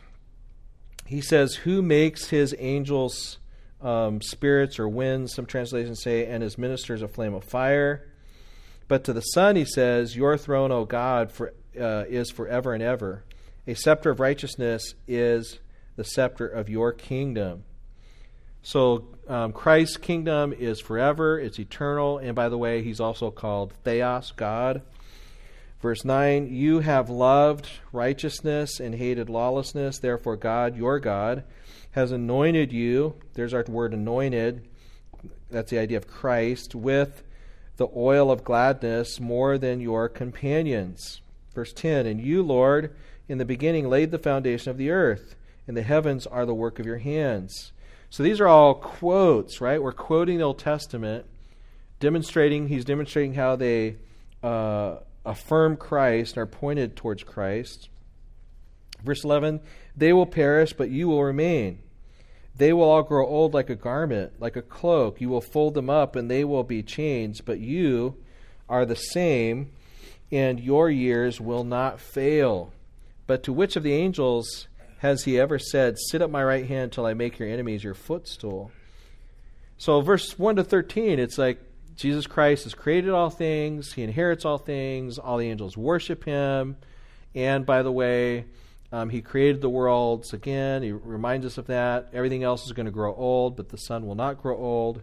[1.04, 3.38] he says, Who makes his angels
[3.80, 5.35] um, spirits or winds?
[5.35, 8.09] Some translations say, and his ministers a flame of fire.
[8.88, 12.83] But to the Son, he says, Your throne, O God, for, uh, is forever and
[12.83, 13.25] ever.
[13.66, 15.59] A scepter of righteousness is
[15.96, 17.64] the scepter of your kingdom.
[18.62, 23.72] So um, Christ's kingdom is forever, it's eternal, and by the way, he's also called
[23.85, 24.83] Theos, God.
[25.81, 31.44] Verse 9 You have loved righteousness and hated lawlessness, therefore, God, your God,
[31.92, 33.14] has anointed you.
[33.35, 34.68] There's our word anointed.
[35.51, 37.22] That's the idea of Christ, with
[37.76, 41.20] the oil of gladness more than your companions.
[41.54, 42.94] Verse 10 And you, Lord,
[43.28, 45.36] in the beginning laid the foundation of the earth,
[45.66, 47.72] and the heavens are the work of your hands.
[48.10, 49.82] So these are all quotes, right?
[49.82, 51.26] We're quoting the Old Testament,
[51.98, 53.96] demonstrating, he's demonstrating how they
[54.42, 57.88] uh, affirm Christ and are pointed towards Christ.
[59.02, 59.60] Verse 11
[59.96, 61.80] They will perish, but you will remain.
[62.56, 65.20] They will all grow old like a garment, like a cloak.
[65.20, 68.16] You will fold them up, and they will be changed, but you
[68.68, 69.72] are the same,
[70.32, 72.72] and your years will not fail.
[73.26, 76.92] But to which of the angels has he ever said, Sit at my right hand
[76.92, 78.70] till I make your enemies your footstool?
[79.76, 81.60] So, verse 1 to 13, it's like
[81.96, 86.76] Jesus Christ has created all things, he inherits all things, all the angels worship him.
[87.34, 88.46] And by the way,
[88.96, 90.82] um, he created the worlds again.
[90.82, 92.11] He reminds us of that.
[92.12, 95.02] Everything else is going to grow old, but the Son will not grow old.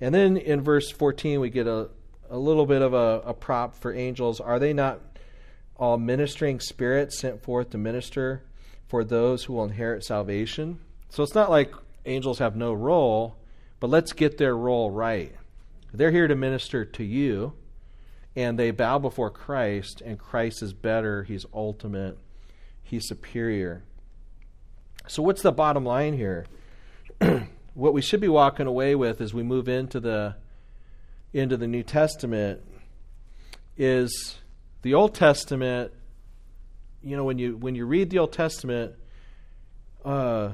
[0.00, 1.90] And then in verse 14, we get a,
[2.30, 4.40] a little bit of a, a prop for angels.
[4.40, 5.00] Are they not
[5.78, 8.42] all ministering spirits sent forth to minister
[8.88, 10.80] for those who will inherit salvation.
[11.10, 11.72] So it's not like
[12.04, 13.36] angels have no role,
[13.80, 15.34] but let's get their role right.
[15.92, 17.52] They're here to minister to you,
[18.34, 22.18] and they bow before Christ, and Christ is better, He's ultimate,
[22.88, 23.84] He's superior.
[25.06, 26.46] So, what's the bottom line here?
[27.74, 30.36] what we should be walking away with as we move into the
[31.32, 32.60] into the New Testament
[33.76, 34.38] is
[34.82, 35.92] the Old Testament
[37.02, 38.94] you know when you when you read the Old Testament,
[40.04, 40.50] uh,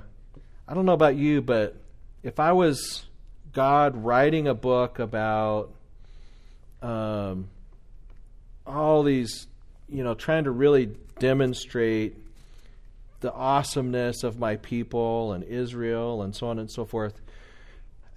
[0.68, 1.76] I don't know about you, but
[2.22, 3.06] if I was
[3.52, 5.72] God writing a book about
[6.82, 7.48] um,
[8.66, 9.46] all these,
[9.88, 12.16] you know, trying to really demonstrate
[13.24, 17.22] the awesomeness of my people and Israel and so on and so forth,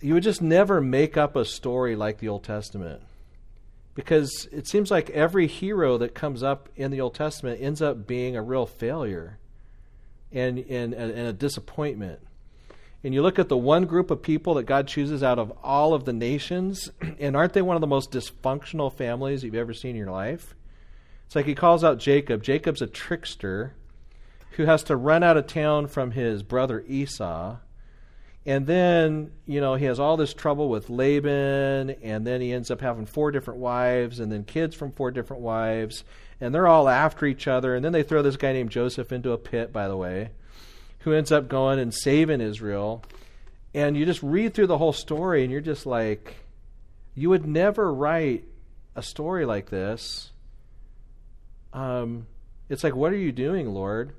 [0.01, 3.01] you would just never make up a story like the Old Testament
[3.95, 8.05] because it seems like every hero that comes up in the Old Testament ends up
[8.05, 9.39] being a real failure
[10.33, 12.19] and, and, and a disappointment.
[13.01, 15.93] And you look at the one group of people that God chooses out of all
[15.93, 19.91] of the nations, and aren't they one of the most dysfunctional families you've ever seen
[19.91, 20.53] in your life?
[21.27, 22.43] It's like he calls out Jacob.
[22.43, 23.73] Jacob's a trickster
[24.51, 27.57] who has to run out of town from his brother Esau
[28.47, 32.71] And then, you know, he has all this trouble with Laban, and then he ends
[32.71, 36.05] up having four different wives, and then kids from four different wives,
[36.39, 37.75] and they're all after each other.
[37.75, 40.29] And then they throw this guy named Joseph into a pit, by the way,
[40.99, 43.03] who ends up going and saving Israel.
[43.73, 46.35] And you just read through the whole story, and you're just like,
[47.15, 48.45] you would never write
[48.95, 50.31] a story like this.
[51.73, 52.27] Um,
[52.69, 54.13] it's like, what are you doing, Lord?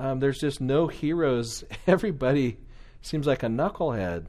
[0.00, 1.62] Um, there's just no heroes.
[1.86, 2.56] Everybody
[3.02, 4.24] seems like a knucklehead.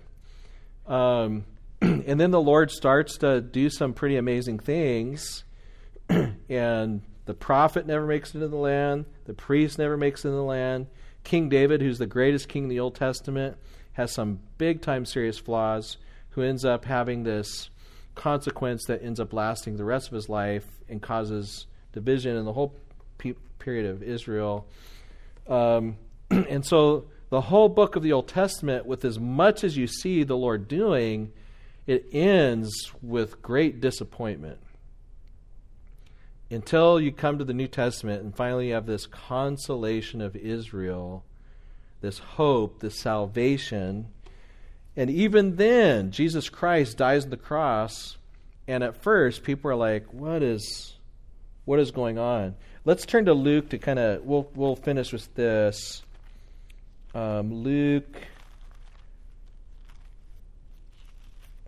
[0.85, 1.45] Um,
[1.81, 5.45] and then the Lord starts to do some pretty amazing things,
[6.49, 10.37] and the prophet never makes it into the land, the priest never makes it into
[10.37, 10.87] the land.
[11.23, 13.55] King David, who's the greatest king in the Old Testament,
[13.93, 15.95] has some big time serious flaws,
[16.31, 17.69] who ends up having this
[18.15, 22.51] consequence that ends up lasting the rest of his life and causes division in the
[22.51, 22.75] whole
[23.17, 24.67] pe- period of Israel.
[25.51, 25.97] Um,
[26.29, 30.23] and so the whole book of the Old Testament, with as much as you see
[30.23, 31.33] the Lord doing,
[31.85, 34.59] it ends with great disappointment.
[36.49, 41.23] Until you come to the New Testament and finally you have this consolation of Israel,
[42.01, 44.07] this hope, this salvation.
[44.95, 48.17] And even then, Jesus Christ dies on the cross,
[48.67, 50.95] and at first people are like, What is
[51.65, 52.55] what is going on?
[52.85, 56.03] Let's turn to Luke to kind of we'll we'll finish with this.
[57.13, 58.17] Um, Luke.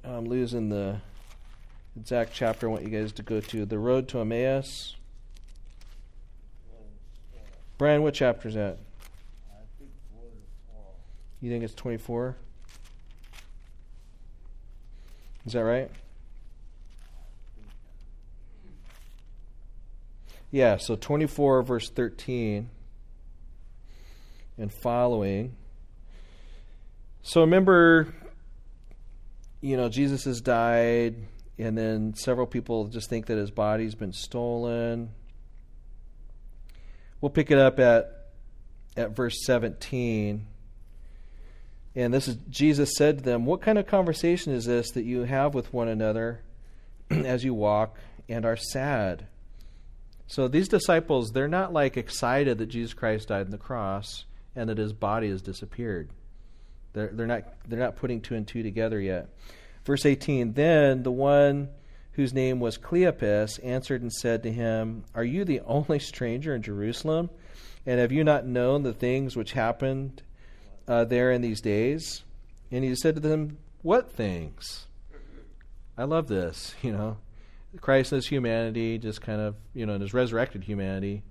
[0.04, 0.98] I'm losing the
[2.00, 3.66] exact chapter I want you guys to go to.
[3.66, 4.96] The Road to Emmaus.
[7.78, 8.78] Brian, what chapter is that?
[11.42, 12.38] You think it's 24?
[15.46, 15.92] Is that right?
[20.54, 22.70] Yeah, so 24, verse 13
[24.60, 25.56] and following.
[27.24, 28.14] So remember,
[29.62, 31.16] you know, Jesus has died,
[31.58, 35.10] and then several people just think that his body's been stolen.
[37.20, 38.28] We'll pick it up at
[38.96, 40.46] at verse 17.
[41.96, 45.24] And this is Jesus said to them, What kind of conversation is this that you
[45.24, 46.42] have with one another
[47.10, 47.98] as you walk
[48.30, 49.26] and are sad?
[50.34, 54.26] So these disciples, they're not like excited that Jesus Christ died on the cross
[54.56, 56.10] and that his body has disappeared.
[56.94, 59.30] They're, they're, not, they're not putting two and two together yet.
[59.86, 61.70] Verse 18 Then the one
[62.14, 66.64] whose name was Cleopas answered and said to him, Are you the only stranger in
[66.64, 67.30] Jerusalem?
[67.86, 70.24] And have you not known the things which happened
[70.88, 72.24] uh, there in these days?
[72.72, 74.88] And he said to them, What things?
[75.96, 77.18] I love this, you know.
[77.82, 81.24] Christ in his humanity, just kind of, you know, in his resurrected humanity,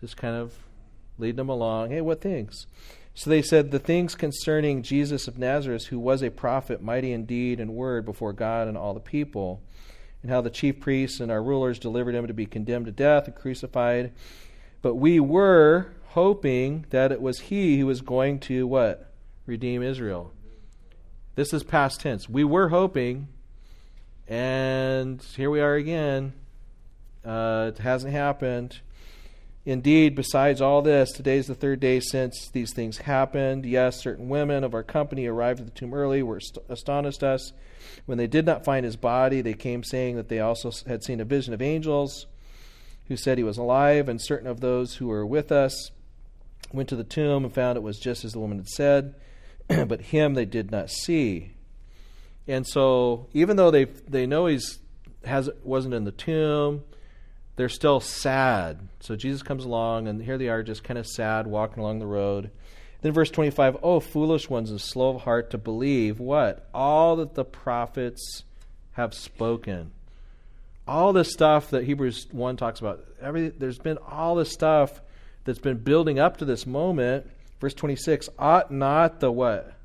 [0.00, 0.54] just kind of
[1.18, 1.90] leading them along.
[1.90, 2.66] Hey, what things?
[3.14, 7.52] So they said, The things concerning Jesus of Nazareth, who was a prophet, mighty indeed
[7.52, 9.62] in deed and word before God and all the people,
[10.22, 13.26] and how the chief priests and our rulers delivered him to be condemned to death
[13.26, 14.12] and crucified.
[14.82, 19.12] But we were hoping that it was he who was going to what?
[19.46, 20.32] Redeem Israel.
[21.36, 22.28] This is past tense.
[22.28, 23.28] We were hoping,
[24.28, 26.32] and here we are again.
[27.24, 28.80] Uh, it hasn't happened.
[29.64, 33.66] Indeed, besides all this, today is the third day since these things happened.
[33.66, 37.52] Yes, certain women of our company arrived at the tomb early, were ast- astonished us.
[38.06, 41.20] When they did not find his body, they came saying that they also had seen
[41.20, 42.26] a vision of angels
[43.08, 45.90] who said he was alive, and certain of those who were with us
[46.72, 49.14] went to the tomb and found it was just as the woman had said,
[49.88, 51.55] but him they did not see.
[52.48, 54.78] And so, even though they they know he's
[55.24, 56.84] has wasn't in the tomb,
[57.56, 58.88] they're still sad.
[59.00, 62.06] So Jesus comes along, and here they are, just kind of sad, walking along the
[62.06, 62.50] road.
[63.02, 66.68] Then verse 25, oh, foolish ones and slow of heart to believe what?
[66.72, 68.44] All that the prophets
[68.92, 69.92] have spoken.
[70.88, 73.04] All this stuff that Hebrews 1 talks about.
[73.20, 75.00] Every, there's been all this stuff
[75.44, 77.30] that's been building up to this moment.
[77.60, 79.75] Verse 26, ought not the what?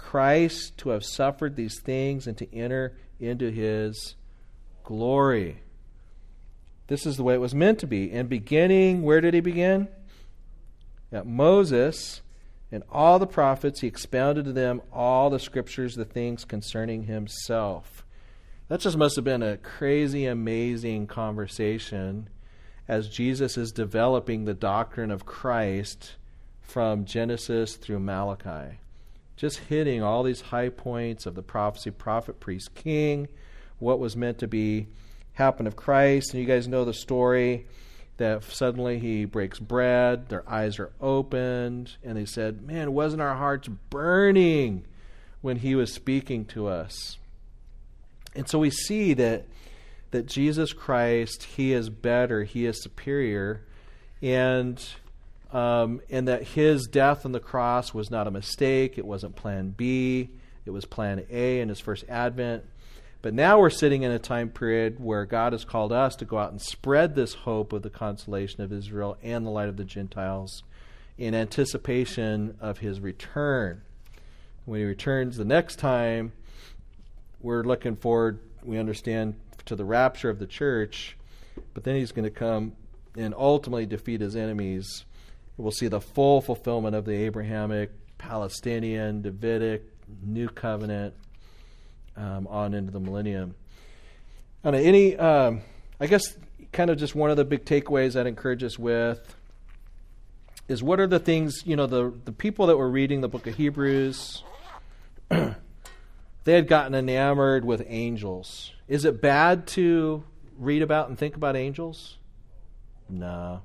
[0.00, 4.16] Christ to have suffered these things and to enter into his
[4.82, 5.62] glory.
[6.86, 8.10] This is the way it was meant to be.
[8.10, 9.88] And beginning, where did he begin?
[11.12, 12.22] At Moses
[12.72, 18.04] and all the prophets, he expounded to them all the scriptures, the things concerning himself.
[18.68, 22.30] That just must have been a crazy, amazing conversation
[22.88, 26.16] as Jesus is developing the doctrine of Christ
[26.62, 28.78] from Genesis through Malachi.
[29.40, 33.26] Just hitting all these high points of the prophecy, prophet, priest, king,
[33.78, 34.88] what was meant to be
[35.32, 36.34] happen of Christ.
[36.34, 37.66] And you guys know the story
[38.18, 43.34] that suddenly he breaks bread, their eyes are opened, and they said, Man, wasn't our
[43.34, 44.84] hearts burning
[45.40, 47.16] when he was speaking to us.
[48.34, 49.46] And so we see that
[50.10, 53.62] that Jesus Christ, he is better, he is superior,
[54.20, 54.86] and
[55.52, 58.98] um, and that his death on the cross was not a mistake.
[58.98, 60.30] It wasn't Plan B.
[60.64, 62.64] It was Plan A in his first advent.
[63.22, 66.38] But now we're sitting in a time period where God has called us to go
[66.38, 69.84] out and spread this hope of the consolation of Israel and the light of the
[69.84, 70.62] Gentiles
[71.18, 73.82] in anticipation of his return.
[74.64, 76.32] When he returns the next time,
[77.42, 79.34] we're looking forward, we understand,
[79.66, 81.16] to the rapture of the church,
[81.74, 82.72] but then he's going to come
[83.16, 85.04] and ultimately defeat his enemies.
[85.56, 89.82] We'll see the full fulfillment of the Abrahamic, Palestinian, Davidic,
[90.22, 91.14] New Covenant
[92.16, 93.54] um, on into the millennium.
[94.64, 95.62] And any, um,
[95.98, 96.34] I guess,
[96.72, 99.36] kind of just one of the big takeaways I'd encourage us with
[100.68, 103.46] is what are the things you know the the people that were reading the book
[103.46, 104.44] of Hebrews.
[105.28, 105.54] they
[106.44, 108.72] had gotten enamored with angels.
[108.86, 110.24] Is it bad to
[110.58, 112.18] read about and think about angels?
[113.08, 113.62] No.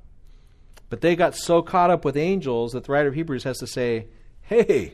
[0.90, 3.68] But they got so caught up with angels that the writer of Hebrews has to
[3.68, 4.08] say,
[4.42, 4.94] hey,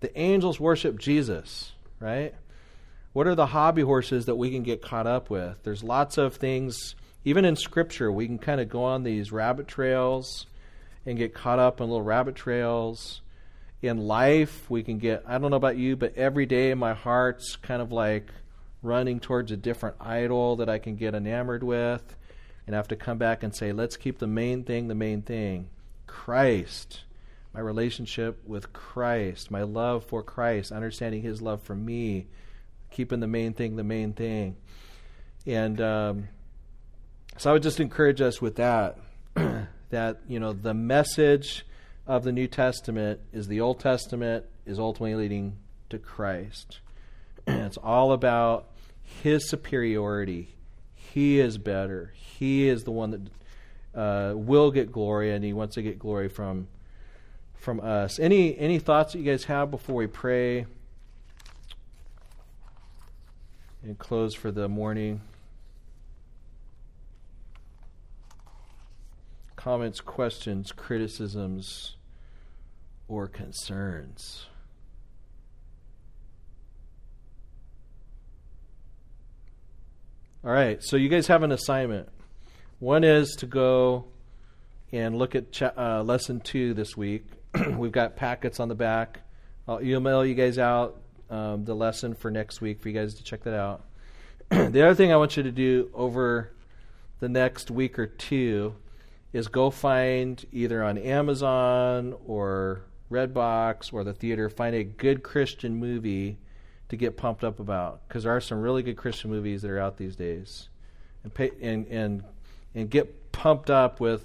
[0.00, 2.34] the angels worship Jesus, right?
[3.12, 5.62] What are the hobby horses that we can get caught up with?
[5.62, 9.66] There's lots of things, even in Scripture, we can kind of go on these rabbit
[9.66, 10.46] trails
[11.06, 13.20] and get caught up in little rabbit trails.
[13.82, 17.56] In life, we can get, I don't know about you, but every day my heart's
[17.56, 18.28] kind of like
[18.82, 22.16] running towards a different idol that I can get enamored with.
[22.66, 25.22] And I have to come back and say, let's keep the main thing the main
[25.22, 25.68] thing
[26.06, 27.02] Christ
[27.52, 32.26] my relationship with Christ, my love for Christ, understanding His love for me,
[32.90, 34.56] keeping the main thing the main thing.
[35.46, 36.28] And um,
[37.36, 38.98] so I would just encourage us with that
[39.90, 41.66] that, you know, the message
[42.06, 45.56] of the New Testament is the Old Testament is ultimately leading
[45.88, 46.80] to Christ.
[47.46, 48.68] it's all about
[49.22, 50.54] his superiority.
[51.12, 52.12] He is better.
[52.14, 56.28] He is the one that uh, will get glory, and he wants to get glory
[56.28, 56.68] from
[57.54, 58.18] from us.
[58.18, 60.66] Any any thoughts that you guys have before we pray?
[63.82, 65.20] and close for the morning.
[69.56, 71.96] Comments, questions, criticisms,
[73.08, 74.46] or concerns?
[80.42, 82.08] All right, so you guys have an assignment.
[82.78, 84.06] One is to go
[84.90, 87.26] and look at cha- uh, lesson two this week.
[87.76, 89.20] We've got packets on the back.
[89.68, 93.22] I'll email you guys out um, the lesson for next week for you guys to
[93.22, 93.84] check that out.
[94.48, 96.50] the other thing I want you to do over
[97.18, 98.74] the next week or two
[99.34, 102.80] is go find either on Amazon or
[103.10, 106.38] Redbox or the theater, find a good Christian movie
[106.90, 109.78] to get pumped up about because there are some really good Christian movies that are
[109.78, 110.68] out these days,
[111.24, 112.22] and pay, and and
[112.74, 114.24] and get pumped up with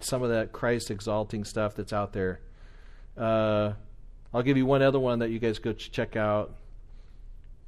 [0.00, 2.40] some of that Christ exalting stuff that's out there.
[3.16, 3.72] Uh,
[4.34, 6.54] I'll give you one other one that you guys go check out.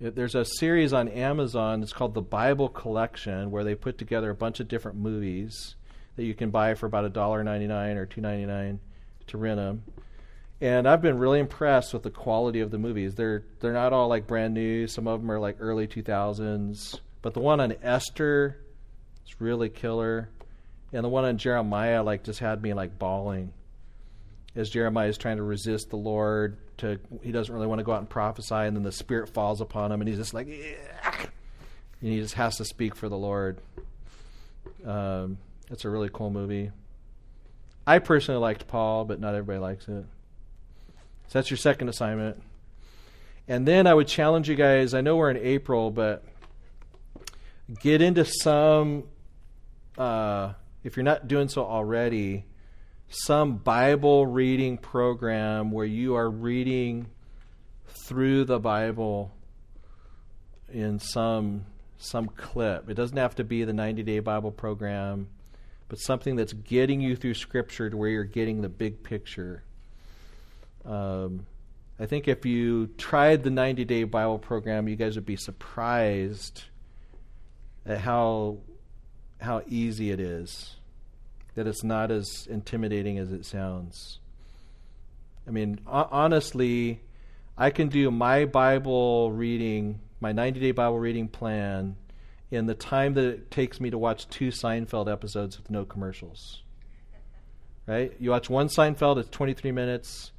[0.01, 1.83] There's a series on Amazon.
[1.83, 5.77] It's called the Bible Collection, where they put together a bunch of different movies
[6.17, 8.81] that you can buy for about a dollar ninety nine or two ninety nine
[9.29, 9.85] to rent them.
[10.63, 13.17] And I've been really impressed with the quality of the movies.
[13.17, 14.87] They're they're not all like brand new.
[14.87, 17.01] Some of them are like early two thousands.
[17.21, 18.61] But the one on Esther
[19.27, 20.29] is really killer,
[20.93, 23.53] and the one on Jeremiah like just had me like bawling
[24.55, 26.59] as Jeremiah is trying to resist the Lord.
[26.79, 29.61] To he doesn't really want to go out and prophesy, and then the Spirit falls
[29.61, 31.29] upon him, and he's just like, and
[32.13, 33.59] he just has to speak for the Lord.
[34.87, 35.39] Um,
[35.73, 36.71] it's a really cool movie.
[37.85, 40.05] I personally liked Paul, but not everybody likes it.
[41.29, 42.43] So that's your second assignment.
[43.49, 44.95] And then I would challenge you guys.
[44.95, 46.25] I know we're in April, but
[47.81, 49.05] get into some.
[49.97, 50.53] Uh,
[50.85, 52.45] if you're not doing so already
[53.13, 57.07] some Bible reading program where you are reading
[57.87, 59.31] through the Bible
[60.73, 61.67] in some
[61.99, 62.91] some clip.
[62.91, 65.29] It doesn't have to be the 90-day Bible program,
[65.89, 69.63] but something that's getting you through Scripture to where you're getting the big picture.
[70.85, 71.47] Um,
[71.99, 76.65] I think if you tried the 90-day Bible program, you guys would be surprised
[77.87, 78.59] at how
[79.41, 80.77] how easy it is
[81.55, 84.19] that it's not as intimidating as it sounds.
[85.47, 87.03] I mean, honestly,
[87.59, 91.97] I can do my Bible reading, my 90 day Bible reading plan,
[92.51, 96.63] in the time that it takes me to watch two Seinfeld episodes with no commercials.
[97.87, 98.15] Right?
[98.19, 100.32] You watch one Seinfeld, it's 23 minutes.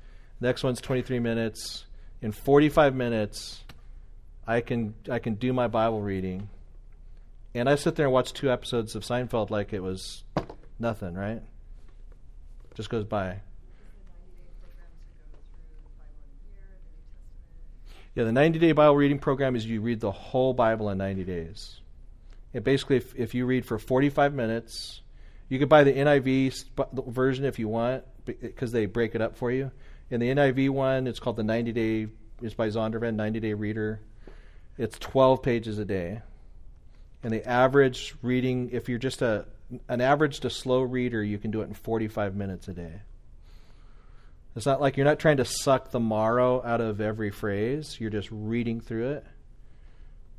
[0.44, 1.86] Next one's 23 minutes.
[2.22, 3.64] in 45 minutes,
[4.46, 6.50] I can I can do my Bible reading,
[7.56, 10.26] and I sit there and watch two episodes of Seinfeld like it was
[10.78, 11.42] nothing, right?
[12.76, 13.40] Just goes by.
[18.14, 21.24] Yeah, the 90 day Bible reading program is you read the whole Bible in 90
[21.24, 21.80] days.
[22.52, 25.02] It basically, if, if you read for 45 minutes,
[25.48, 26.66] you could buy the NIV
[27.08, 29.72] version if you want because they break it up for you.
[30.14, 32.08] In the NIV one, it's called the 90 day,
[32.40, 34.00] it's by Zondervan, 90 day reader.
[34.78, 36.22] It's 12 pages a day.
[37.24, 39.48] And the average reading, if you're just a
[39.90, 43.02] an average to slow reader, you can do it in 45 minutes a day.
[44.56, 48.00] It's not like you're not trying to suck the marrow out of every phrase.
[48.00, 49.26] You're just reading through it.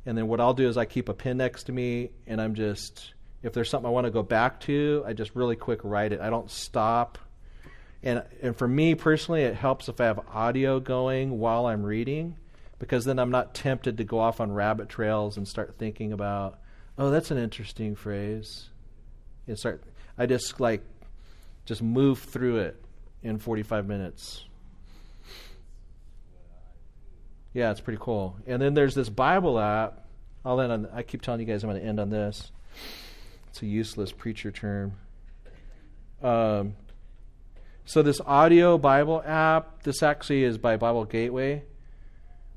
[0.05, 2.55] And then what I'll do is I keep a pen next to me and I'm
[2.55, 3.13] just
[3.43, 6.21] if there's something I want to go back to, I just really quick write it.
[6.21, 7.17] I don't stop.
[8.05, 12.37] And and for me personally, it helps if I have audio going while I'm reading
[12.77, 16.59] because then I'm not tempted to go off on rabbit trails and start thinking about,
[16.97, 18.69] oh, that's an interesting phrase.
[19.47, 19.83] And start
[20.17, 20.81] I just like
[21.65, 22.81] just move through it
[23.23, 24.45] in 45 minutes.
[27.53, 28.37] Yeah, it's pretty cool.
[28.45, 30.05] And then there's this Bible app.
[30.43, 30.87] I'll end on.
[30.93, 32.51] I keep telling you guys I'm going to end on this.
[33.49, 34.93] It's a useless preacher term.
[36.21, 36.75] Um,
[37.85, 41.63] so this audio Bible app, this actually is by Bible Gateway,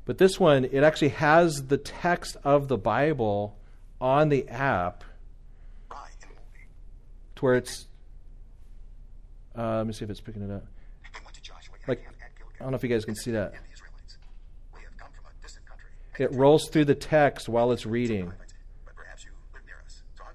[0.04, 3.56] but this one it actually has the text of the Bible
[4.00, 5.04] on the app,
[7.36, 7.86] to where it's
[9.56, 10.64] uh, let me see if it's picking it up.
[11.86, 12.06] Like,
[12.60, 13.54] I don't know if you guys can see that.
[16.18, 18.32] It rolls through the text while it's reading.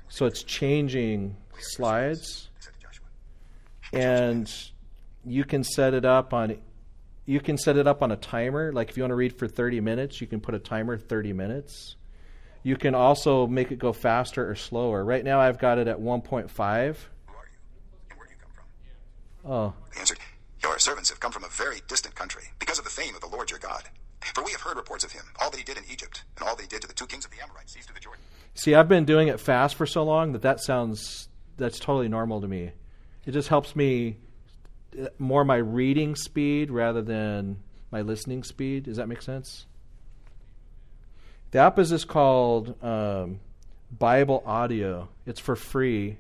[0.10, 2.50] So it's changing slides.
[3.92, 4.52] And
[5.26, 6.58] you can set it up on
[7.26, 8.72] you can set it up on a timer.
[8.74, 11.32] Like if you want to read for 30 minutes, you can put a timer 30
[11.34, 11.96] minutes.
[12.64, 15.04] You can also make it go faster or slower.
[15.04, 16.98] Right now I've got it at 1.5
[19.46, 19.74] Oh.
[19.94, 20.20] They answered,
[20.62, 23.28] Your servants have come from a very distant country because of the fame of the
[23.28, 23.84] Lord your God.
[24.34, 26.56] For we have heard reports of him, all that he did in Egypt, and all
[26.56, 28.24] that he did to the two kings of the Amorites east of the Jordan.
[28.56, 32.40] See, I've been doing it fast for so long that that sounds that's totally normal
[32.40, 32.72] to me.
[33.26, 34.18] It just helps me
[35.18, 37.58] more my reading speed rather than
[37.92, 38.84] my listening speed.
[38.84, 39.66] Does that make sense?
[41.52, 43.40] The app is just called um,
[43.92, 45.10] Bible Audio.
[45.26, 46.18] It's for free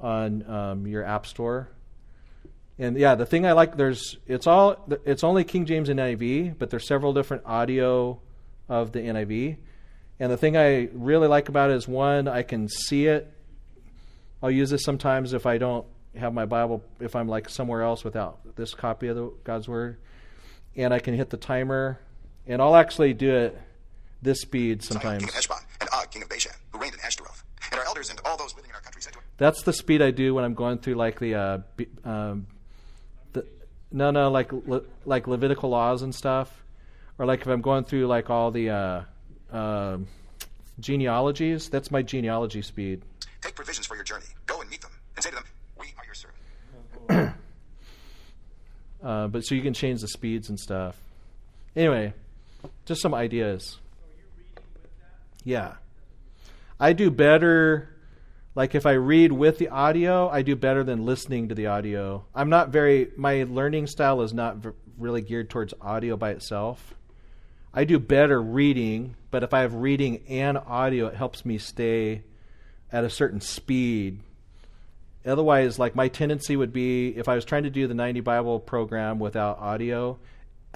[0.00, 1.68] on um, your app store.
[2.78, 6.58] And yeah, the thing I like there's it's all it's only King James and NIV,
[6.58, 8.18] but there's several different audio
[8.68, 9.58] of the NIV.
[10.18, 13.32] And the thing I really like about it is one, I can see it.
[14.42, 15.86] I'll use this sometimes if I don't
[16.16, 19.98] have my Bible if I'm like somewhere else without this copy of the, God's word,
[20.76, 21.98] and I can hit the timer,
[22.46, 23.58] and I'll actually do it
[24.20, 25.20] this speed sometimes.
[25.20, 28.10] King of Heshbon, and Og, king of Bashan, who reigned in Ashtaroth, and our elders
[28.10, 29.24] and all those living our country said to him.
[29.36, 31.58] That's the speed I do when I'm going through like the uh,
[32.04, 32.46] um,
[33.32, 33.46] the
[33.90, 36.62] no, no, like Le- like Levitical laws and stuff,
[37.18, 39.02] or like if I'm going through like all the uh,
[39.52, 39.98] uh,
[40.80, 41.68] genealogies.
[41.68, 43.02] That's my genealogy speed.
[43.40, 44.26] Take provisions for your journey.
[44.46, 45.44] Go and meet them, and say to them,
[45.78, 47.34] "We are your servant."
[49.02, 50.96] Uh, but so you can change the speeds and stuff.
[51.74, 52.12] Anyway,
[52.84, 53.78] just some ideas.
[55.44, 55.74] Yeah,
[56.78, 57.92] I do better
[58.54, 62.24] like if I read with the audio, I do better than listening to the audio.
[62.34, 66.94] I'm not very my learning style is not v- really geared towards audio by itself.
[67.72, 72.22] I do better reading, but if I have reading and audio, it helps me stay
[72.90, 74.20] at a certain speed.
[75.24, 78.58] Otherwise, like my tendency would be if I was trying to do the 90 Bible
[78.58, 80.18] program without audio,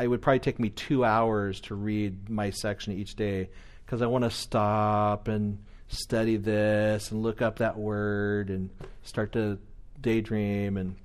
[0.01, 3.49] it would probably take me 2 hours to read my section each day
[3.85, 8.71] because I want to stop and study this and look up that word and
[9.03, 9.59] start to
[10.01, 10.77] daydream.
[10.77, 10.97] And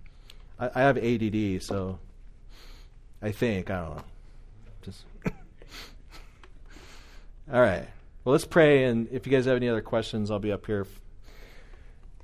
[0.60, 2.00] I, I have ADD, so
[3.22, 4.04] I think I don't know.
[4.84, 5.04] Just
[7.52, 7.88] all right.
[8.24, 10.86] Well, let's pray, and if you guys have any other questions, I'll be up here.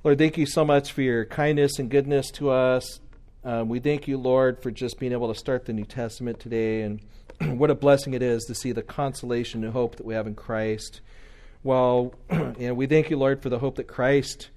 [0.04, 3.00] Lord, thank you so much for your kindness and goodness to us.
[3.44, 6.82] Um, we thank you, Lord, for just being able to start the New Testament today,
[6.82, 7.00] and
[7.58, 10.34] what a blessing it is to see the consolation and hope that we have in
[10.34, 11.00] Christ
[11.62, 14.48] well, and we thank you, Lord, for the hope that Christ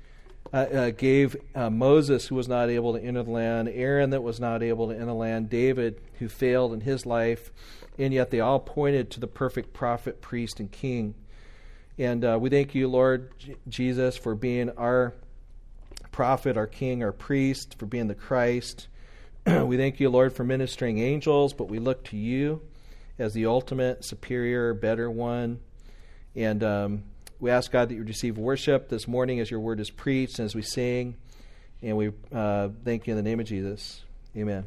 [0.53, 4.21] uh, uh, gave uh, Moses, who was not able to enter the land, Aaron, that
[4.21, 7.51] was not able to enter the land, David, who failed in his life,
[7.97, 11.15] and yet they all pointed to the perfect prophet, priest, and king.
[11.97, 15.13] And uh, we thank you, Lord J- Jesus, for being our
[16.11, 18.87] prophet, our king, our priest, for being the Christ.
[19.45, 22.61] we thank you, Lord, for ministering angels, but we look to you
[23.17, 25.59] as the ultimate, superior, better one.
[26.35, 27.03] And um,
[27.39, 30.45] we ask God that you receive worship this morning as your word is preached and
[30.45, 31.15] as we sing.
[31.81, 34.03] And we uh, thank you in the name of Jesus.
[34.35, 34.65] Amen.